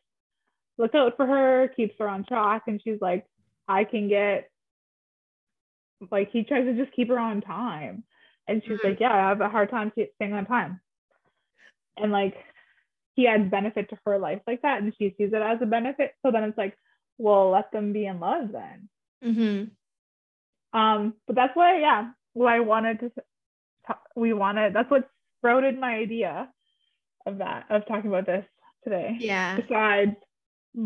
look 0.79 0.95
out 0.95 1.17
for 1.17 1.27
her, 1.27 1.69
keeps 1.69 1.95
her 1.99 2.09
on 2.09 2.25
track, 2.25 2.63
and 2.67 2.81
she's 2.83 3.01
like, 3.01 3.27
I 3.69 3.85
can 3.85 4.09
get 4.09 4.51
like 6.11 6.31
he 6.33 6.43
tries 6.43 6.65
to 6.65 6.75
just 6.75 6.95
keep 6.95 7.09
her 7.09 7.19
on 7.19 7.41
time. 7.41 8.05
And 8.49 8.63
she's 8.65 8.79
Mhm. 8.79 8.85
like, 8.85 9.01
Yeah, 9.01 9.13
I 9.15 9.29
have 9.29 9.41
a 9.41 9.49
hard 9.49 9.71
time 9.71 9.93
staying 9.93 10.33
on 10.33 10.47
time. 10.47 10.81
And 11.97 12.11
like 12.11 12.37
he 13.15 13.27
adds 13.27 13.51
benefit 13.51 13.91
to 13.91 13.99
her 14.07 14.19
life 14.19 14.41
like 14.47 14.63
that, 14.63 14.83
and 14.83 14.95
she 14.97 15.15
sees 15.17 15.33
it 15.33 15.43
as 15.43 15.61
a 15.61 15.67
benefit. 15.67 16.15
So 16.23 16.31
then 16.33 16.45
it's 16.45 16.59
like, 16.59 16.77
well, 17.19 17.51
let 17.51 17.71
them 17.71 17.93
be 17.93 18.07
in 18.07 18.19
love 18.21 18.51
then. 18.53 18.89
Mm-hmm. 19.23 20.79
Um, 20.79 21.15
but 21.27 21.37
that's 21.37 21.55
why, 21.55 21.79
yeah, 21.81 22.11
why 22.33 22.57
I 22.57 22.61
wanted 22.61 23.01
to, 23.01 23.13
ta- 23.87 24.01
we 24.17 24.33
wanted, 24.33 24.73
that's 24.75 24.91
what 24.91 25.11
sprouted 25.39 25.79
my 25.79 25.95
idea 25.95 26.49
of 27.27 27.39
that, 27.39 27.67
of 27.71 27.87
talking 27.87 28.09
about 28.11 28.27
this 28.27 28.45
today. 28.85 29.17
Yeah. 29.19 29.57
Besides, 29.61 30.17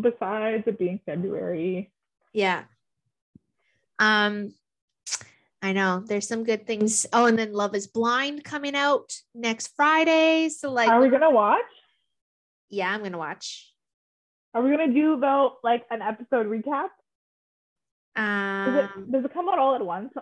besides 0.01 0.63
it 0.67 0.77
being 0.79 0.99
February. 1.05 1.91
Yeah. 2.33 2.63
Um. 3.99 4.53
I 5.63 5.73
know 5.73 6.01
there's 6.05 6.27
some 6.27 6.43
good 6.43 6.67
things. 6.67 7.07
Oh, 7.11 7.25
and 7.25 7.37
then 7.37 7.51
Love 7.51 7.73
Is 7.73 7.87
Blind 7.87 8.43
coming 8.43 8.75
out 8.75 9.11
next 9.33 9.75
Friday. 9.75 10.49
So 10.49 10.71
like, 10.71 10.87
Are 10.87 11.01
we 11.01 11.09
gonna 11.09 11.31
watch? 11.31 11.65
yeah, 12.69 12.93
I'm 12.93 13.01
gonna 13.01 13.17
watch. 13.17 13.73
Are 14.53 14.61
we 14.61 14.69
gonna 14.69 14.93
do 14.93 15.19
though 15.19 15.57
like 15.63 15.83
an 15.89 16.03
episode 16.03 16.45
recap? 16.45 16.89
Does 18.15 18.89
Um, 18.95 19.03
it, 19.03 19.11
does 19.11 19.25
it 19.25 19.33
come 19.33 19.49
out 19.49 19.57
all 19.57 19.73
at 19.73 19.83
once? 19.83 20.13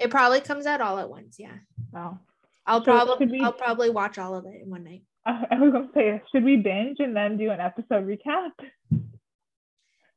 it 0.00 0.10
probably 0.10 0.40
comes 0.40 0.64
out 0.64 0.80
all 0.80 0.98
at 0.98 1.08
once. 1.10 1.36
Yeah. 1.38 1.52
No. 1.92 2.18
I'll 2.66 2.80
So 2.80 2.84
probably 2.84 3.26
we- 3.26 3.40
I'll 3.44 3.52
probably 3.52 3.90
watch 3.90 4.16
all 4.18 4.34
of 4.34 4.46
it 4.46 4.62
in 4.62 4.70
one 4.70 4.84
night. 4.84 5.02
I, 5.26 5.44
I 5.50 5.58
was 5.58 5.72
gonna 5.72 5.88
say, 5.94 6.22
should 6.32 6.44
we 6.44 6.56
binge 6.56 6.98
and 7.00 7.16
then 7.16 7.36
do 7.36 7.50
an 7.50 7.60
episode 7.60 8.06
recap? 8.06 8.50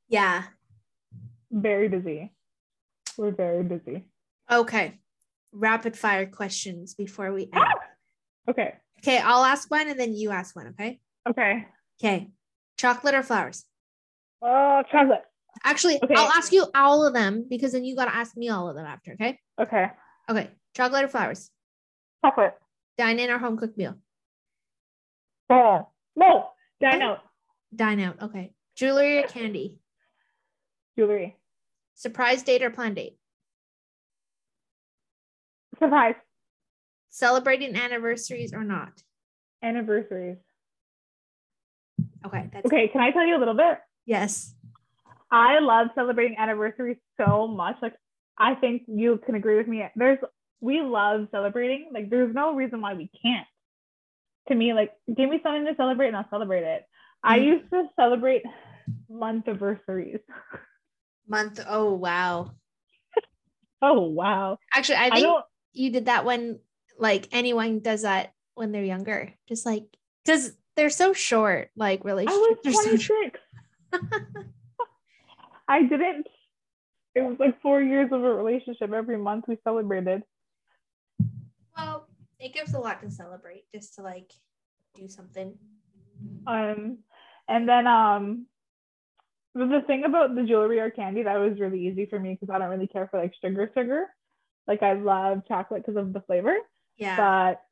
Yeah. 0.08 0.44
Very 1.52 1.88
busy. 1.88 2.34
We're 3.18 3.32
very 3.32 3.64
busy. 3.64 4.06
Okay. 4.52 5.00
Rapid 5.52 5.98
fire 5.98 6.26
questions 6.26 6.94
before 6.94 7.32
we 7.32 7.44
end. 7.44 7.52
Ah! 7.56 7.72
Okay. 8.50 8.76
Okay, 9.00 9.18
I'll 9.20 9.44
ask 9.46 9.70
one 9.72 9.88
and 9.88 10.00
then 10.00 10.14
you 10.14 10.32
ask 10.32 10.56
one, 10.56 10.68
okay? 10.70 11.00
Okay. 11.28 11.66
Okay. 12.00 12.30
Chocolate 12.78 13.16
or 13.16 13.24
flowers? 13.24 13.66
Oh, 14.42 14.84
chocolate. 14.92 15.22
Actually, 15.64 16.00
Okay. 16.04 16.14
I'll 16.18 16.32
ask 16.32 16.52
you 16.52 16.66
all 16.76 17.06
of 17.06 17.14
them 17.14 17.46
because 17.50 17.72
then 17.72 17.86
you 17.86 17.96
got 17.96 18.06
to 18.06 18.16
ask 18.16 18.36
me 18.36 18.50
all 18.50 18.70
of 18.70 18.76
them 18.76 18.86
after, 18.86 19.14
okay? 19.14 19.40
Okay. 19.60 19.88
Okay. 20.30 20.50
Chocolate 20.76 21.06
or 21.06 21.08
flowers? 21.08 21.50
Chocolate. 22.24 22.56
Dine 22.98 23.20
in 23.20 23.30
or 23.30 23.38
home 23.38 23.58
cooked 23.58 23.78
meal? 23.78 23.96
Oh, 25.50 25.88
no. 26.16 26.48
Dine 26.82 27.02
out. 27.02 27.20
Dine 27.76 28.00
out. 28.00 28.22
Okay. 28.22 28.54
Jewelry 28.76 29.20
or 29.20 29.28
candy? 29.28 29.78
Jewelry. 30.98 31.36
Surprise 31.94 32.44
date 32.44 32.64
or 32.64 32.70
plan 32.70 32.94
date? 32.94 33.18
Surprise. 35.80 36.16
Celebrating 37.10 37.76
anniversaries 37.76 38.54
or 38.54 38.64
not? 38.64 39.04
Anniversaries. 39.64 40.38
Okay. 42.26 42.50
That's 42.52 42.66
Okay, 42.66 42.88
can 42.90 43.02
I 43.02 43.12
tell 43.12 43.26
you 43.26 43.38
a 43.38 43.40
little 43.40 43.54
bit? 43.56 43.80
Yes. 44.06 44.54
I 45.32 45.60
love 45.60 45.88
celebrating 45.96 46.38
anniversaries 46.38 46.98
so 47.18 47.48
much. 47.48 47.78
Like 47.82 47.96
I 48.38 48.56
think 48.56 48.84
you 48.88 49.20
can 49.26 49.36
agree 49.36 49.58
with 49.58 49.68
me. 49.68 49.86
There's 49.96 50.20
we 50.62 50.82
love 50.82 51.28
celebrating. 51.32 51.90
Like 51.94 52.10
there's 52.10 52.34
no 52.34 52.56
reason 52.56 52.82
why 52.82 52.94
we 52.94 53.10
can't. 53.22 53.48
To 54.48 54.56
me, 54.56 54.74
like 54.74 54.94
give 55.08 55.30
me 55.30 55.40
something 55.42 55.66
to 55.66 55.76
celebrate 55.76 56.08
and 56.10 56.18
I'll 56.18 56.30
celebrate 56.30 56.64
it. 56.64 56.86
I 57.24 57.38
Mhm. 57.38 57.46
used 57.46 57.70
to 57.72 57.88
celebrate 57.96 58.44
month 59.10 59.48
anniversaries. 59.48 60.20
Month. 61.28 61.60
Oh 61.68 61.94
wow. 61.94 62.52
Oh 63.82 64.02
wow. 64.02 64.58
Actually, 64.74 64.98
I 64.98 65.06
I 65.06 65.10
think 65.12 65.24
don't 65.24 65.46
you 65.74 65.90
did 65.92 66.06
that 66.06 66.26
when 66.26 66.60
like 67.00 67.28
anyone 67.32 67.80
does 67.80 68.04
that 68.04 68.34
when 68.54 68.72
they're 68.72 68.84
younger. 68.84 69.34
Just 69.48 69.66
like 69.66 69.86
because 70.24 70.56
they're 70.76 70.90
so 70.90 71.14
short. 71.14 71.72
Like 71.76 72.04
relationships. 72.04 72.36
I 72.38 72.38
was 72.40 72.58
relationships 72.66 72.86
are 72.88 72.90
so 72.92 72.98
short. 72.98 73.34
26. 73.34 73.40
I 75.68 75.82
didn't. 75.84 76.28
It 77.16 77.22
was 77.22 77.38
like 77.40 77.62
four 77.62 77.82
years 77.82 78.12
of 78.12 78.24
a 78.24 78.34
relationship. 78.34 78.92
Every 78.92 79.18
month 79.18 79.46
we 79.48 79.58
celebrated. 79.64 80.24
It 82.46 82.54
gives 82.54 82.76
a 82.76 82.80
lot 82.80 83.02
to 83.02 83.10
celebrate 83.10 83.64
just 83.74 83.96
to 83.96 84.04
like 84.04 84.32
do 84.94 85.08
something. 85.08 85.58
Um, 86.46 87.00
and 87.50 87.68
then 87.68 87.88
um, 87.88 88.46
the 89.56 89.82
thing 89.88 90.04
about 90.04 90.36
the 90.36 90.44
jewelry 90.44 90.80
or 90.80 90.92
candy 90.92 91.24
that 91.24 91.38
was 91.38 91.60
really 91.60 91.88
easy 91.88 92.06
for 92.06 92.20
me 92.20 92.38
because 92.40 92.54
I 92.54 92.60
don't 92.60 92.70
really 92.70 92.86
care 92.86 93.08
for 93.10 93.20
like 93.20 93.34
sugar, 93.44 93.72
sugar. 93.74 94.06
Like 94.68 94.84
I 94.84 94.94
love 94.94 95.42
chocolate 95.48 95.84
because 95.84 96.00
of 96.00 96.14
the 96.14 96.22
flavor, 96.22 96.56
Yeah. 96.98 97.18
but 97.18 97.64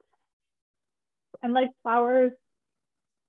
and 1.43 1.53
like 1.53 1.69
flowers. 1.83 2.31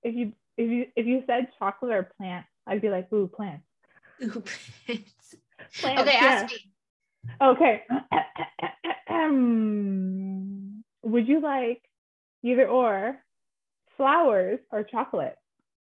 If 0.01 0.15
you 0.15 0.33
if 0.57 0.71
you 0.71 0.87
if 0.95 1.05
you 1.05 1.23
said 1.27 1.49
chocolate 1.59 1.91
or 1.93 2.09
plant, 2.17 2.47
I'd 2.65 2.81
be 2.81 2.89
like, 2.89 3.13
ooh, 3.13 3.27
plant. 3.27 3.61
Oops. 4.19 4.57
Plants, 5.79 6.01
okay, 6.01 6.13
yeah. 6.13 6.47
ask 6.49 6.51
me. 6.51 6.71
Okay. 7.39 7.83
Would 11.05 11.27
you 11.27 11.39
like 11.39 11.83
either 12.43 12.67
or 12.67 13.17
flowers 13.95 14.59
or 14.71 14.83
chocolate? 14.83 15.37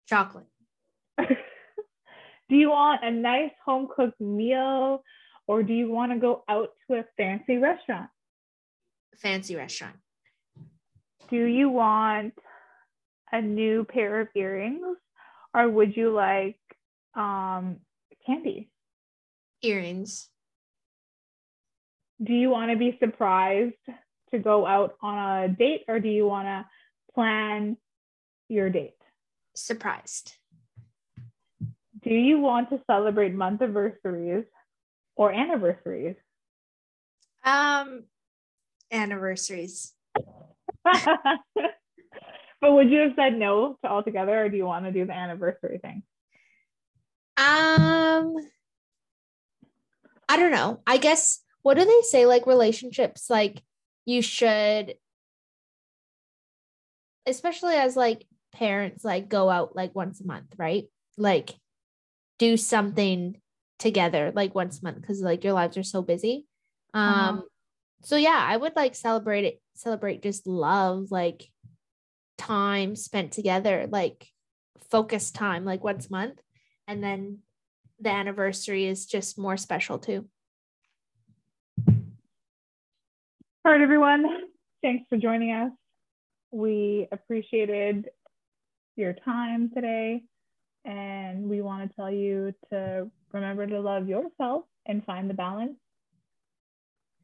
Chocolate. 0.08 0.48
do 1.20 2.56
you 2.56 2.70
want 2.70 3.04
a 3.04 3.12
nice 3.12 3.52
home 3.66 3.90
cooked 3.94 4.20
meal 4.22 5.04
or 5.46 5.62
do 5.62 5.74
you 5.74 5.92
want 5.92 6.14
to 6.14 6.20
go 6.20 6.44
out 6.48 6.70
to 6.88 7.00
a 7.00 7.06
fancy 7.18 7.58
restaurant? 7.58 8.10
Fancy 9.18 9.58
restaurant. 9.58 9.98
Do 11.30 11.44
you 11.44 11.70
want 11.70 12.34
a 13.34 13.42
new 13.42 13.84
pair 13.84 14.22
of 14.22 14.30
earrings 14.36 14.98
or 15.54 15.68
would 15.68 15.98
you 15.98 16.14
like 16.14 16.60
um, 17.14 17.82
candy? 18.26 18.70
Earrings. 19.62 20.30
Do 22.24 22.34
you 22.34 22.50
want 22.50 22.72
to 22.72 22.78
be 22.78 22.98
surprised 23.02 23.76
to 24.32 24.40
go 24.40 24.66
out 24.66 24.96
on 25.02 25.44
a 25.44 25.48
date 25.50 25.84
or 25.88 26.00
do 26.00 26.10
you 26.10 26.28
want 26.28 26.48
to 26.48 26.66
plan 27.14 27.78
your 28.48 28.70
date? 28.70 28.96
Surprised. 29.56 30.34
Do 32.02 32.14
you 32.14 32.40
want 32.40 32.70
to 32.70 32.82
celebrate 32.88 33.34
month 33.34 33.62
anniversaries 33.62 34.46
or 35.16 35.34
anniversaries? 35.34 36.16
Um 37.44 38.04
anniversaries. 38.92 39.94
but 40.84 41.04
would 42.62 42.90
you 42.90 43.00
have 43.00 43.14
said 43.16 43.38
no 43.38 43.78
to 43.84 43.90
altogether 43.90 44.46
or 44.46 44.50
do 44.50 44.58
you 44.58 44.66
want 44.66 44.86
to 44.86 44.92
do 44.92 45.06
the 45.06 45.14
anniversary 45.14 45.80
thing? 45.80 46.04
Um 47.38 48.36
I 50.30 50.38
don't 50.38 50.52
know. 50.52 50.82
I 50.86 50.98
guess 50.98 51.40
what 51.64 51.76
do 51.76 51.86
they 51.86 52.02
say 52.04 52.26
like 52.26 52.48
relationships 52.48 53.30
like 53.30 53.64
you 54.10 54.24
should 54.24 54.96
especially 57.28 57.76
as 57.76 57.96
like 57.96 58.26
parents 58.52 59.04
like 59.06 59.30
go 59.30 59.50
out 59.50 59.76
like 59.76 59.94
once 59.94 60.20
a 60.20 60.26
month, 60.26 60.56
right? 60.58 60.86
Like 61.18 61.52
do 62.40 62.58
something 62.58 63.40
together 63.78 64.32
like 64.36 64.56
once 64.56 64.80
a 64.80 64.84
month 64.84 65.00
because 65.00 65.22
like 65.22 65.44
your 65.44 65.54
lives 65.54 65.78
are 65.78 65.84
so 65.84 66.02
busy. 66.02 66.48
Um 66.94 67.10
Uh-huh. 67.12 67.42
so 68.04 68.16
yeah, 68.16 68.44
I 68.44 68.58
would 68.58 68.76
like 68.76 68.96
celebrate 68.96 69.46
it 69.46 69.62
celebrate 69.76 70.24
just 70.24 70.48
love 70.48 71.12
like 71.12 71.48
time 72.38 72.96
spent 72.96 73.32
together 73.32 73.88
like 73.92 74.28
focus 74.90 75.30
time 75.30 75.66
like 75.66 75.84
once 75.84 76.08
a 76.08 76.12
month 76.12 76.40
and 76.88 77.04
then 77.04 77.40
the 78.00 78.10
anniversary 78.10 78.86
is 78.88 79.06
just 79.06 79.38
more 79.38 79.58
special 79.58 80.00
too. 80.00 80.28
All 83.70 83.76
right, 83.76 83.84
everyone. 83.84 84.26
Thanks 84.82 85.06
for 85.10 85.18
joining 85.20 85.52
us. 85.52 85.72
We 86.50 87.08
appreciated 87.12 88.10
your 88.96 89.14
time 89.14 89.70
today. 89.76 90.24
And 90.86 91.48
we 91.48 91.62
want 91.62 91.88
to 91.88 91.96
tell 91.96 92.10
you 92.10 92.52
to 92.72 93.12
remember 93.32 93.68
to 93.68 93.80
love 93.80 94.08
yourself 94.08 94.64
and 94.88 95.06
find 95.06 95.30
the 95.30 95.36
balance. 95.36 95.76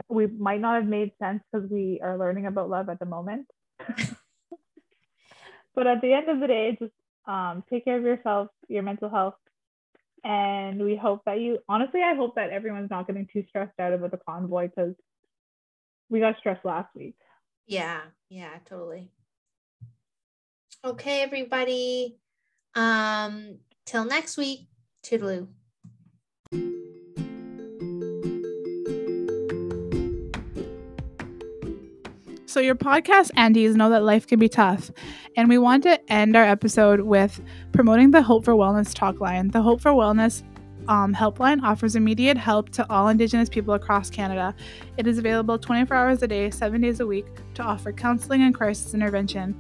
We 0.08 0.28
might 0.28 0.62
not 0.62 0.76
have 0.76 0.86
made 0.86 1.14
sense 1.18 1.42
because 1.52 1.68
we 1.68 2.00
are 2.04 2.16
learning 2.16 2.46
about 2.46 2.70
love 2.70 2.90
at 2.90 3.00
the 3.00 3.08
moment. 3.08 3.48
but 5.74 5.88
at 5.88 6.00
the 6.02 6.14
end 6.14 6.30
of 6.30 6.40
the 6.40 6.46
day, 6.46 6.78
just 6.80 6.94
um, 7.28 7.64
take 7.72 7.86
care 7.86 7.98
of 7.98 8.04
yourself, 8.04 8.50
your 8.68 8.84
mental 8.84 9.10
health. 9.10 9.34
And 10.24 10.84
we 10.84 10.96
hope 10.96 11.24
that 11.26 11.40
you, 11.40 11.58
honestly, 11.68 12.04
I 12.04 12.14
hope 12.14 12.36
that 12.36 12.52
everyone's 12.52 12.92
not 12.92 13.08
getting 13.08 13.28
too 13.34 13.44
stressed 13.50 13.80
out 13.80 13.94
about 13.94 14.12
the 14.12 14.20
convoy 14.28 14.68
because 14.68 14.94
we 16.10 16.20
got 16.20 16.38
stressed 16.38 16.66
last 16.66 16.94
week. 16.96 17.16
Yeah, 17.66 18.02
yeah, 18.30 18.58
totally. 18.66 19.12
Okay, 20.84 21.22
everybody. 21.22 22.18
Um, 22.76 23.60
till 23.86 24.06
next 24.06 24.38
week. 24.38 24.68
Toodaloo. 25.04 25.48
So, 32.46 32.62
your 32.62 32.76
podcast 32.76 33.32
aunties 33.36 33.76
know 33.76 33.90
that 33.90 34.04
life 34.04 34.28
can 34.28 34.40
be 34.40 34.48
tough. 34.48 34.90
And 35.36 35.50
we 35.50 35.58
want 35.58 35.84
to 35.84 36.00
end 36.12 36.38
our 36.38 36.44
episode 36.46 37.02
with 37.02 37.42
promoting 37.74 38.12
the 38.12 38.22
Hope 38.22 38.46
for 38.46 38.54
Wellness 38.54 38.94
talk 38.94 39.20
line. 39.20 39.50
The 39.50 39.62
Hope 39.62 39.82
for 39.82 39.92
Wellness 39.92 40.42
um, 40.88 41.14
helpline 41.14 41.62
offers 41.64 41.96
immediate 41.96 42.38
help 42.38 42.70
to 42.72 42.90
all 42.92 43.08
Indigenous 43.08 43.50
people 43.50 43.74
across 43.74 44.10
Canada. 44.10 44.56
It 44.98 45.08
is 45.08 45.18
available 45.18 45.58
24 45.58 45.96
hours 45.96 46.24
a 46.24 46.28
day, 46.28 46.50
seven 46.50 46.82
days 46.82 47.00
a 47.00 47.08
week 47.08 47.26
to 47.56 47.64
offer 47.64 47.92
counseling 47.92 48.42
and 48.44 48.54
crisis 48.54 48.94
intervention. 48.94 49.56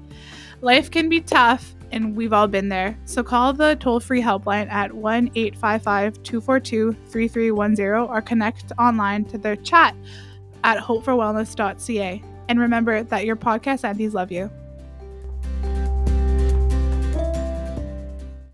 Life 0.62 0.90
can 0.90 1.10
be 1.10 1.22
tough, 1.22 1.76
and 1.92 2.16
we've 2.16 2.34
all 2.34 2.48
been 2.48 2.70
there. 2.70 2.98
So 3.06 3.24
call 3.24 3.54
the 3.54 3.76
toll 3.76 4.00
free 4.00 4.22
helpline 4.22 4.70
at 4.70 4.94
1 4.94 5.32
855 5.36 6.24
242 6.24 6.94
3310 7.08 8.10
or 8.10 8.22
connect 8.22 8.72
online 8.80 9.26
to 9.26 9.38
their 9.38 9.56
chat 9.56 9.96
at 10.64 10.78
hopeforwellness.ca. 10.78 12.24
And 12.48 12.60
remember 12.60 13.04
that 13.04 13.26
your 13.26 13.36
podcast 13.36 13.84
aunties 13.84 14.14
love 14.14 14.32
you. 14.32 14.50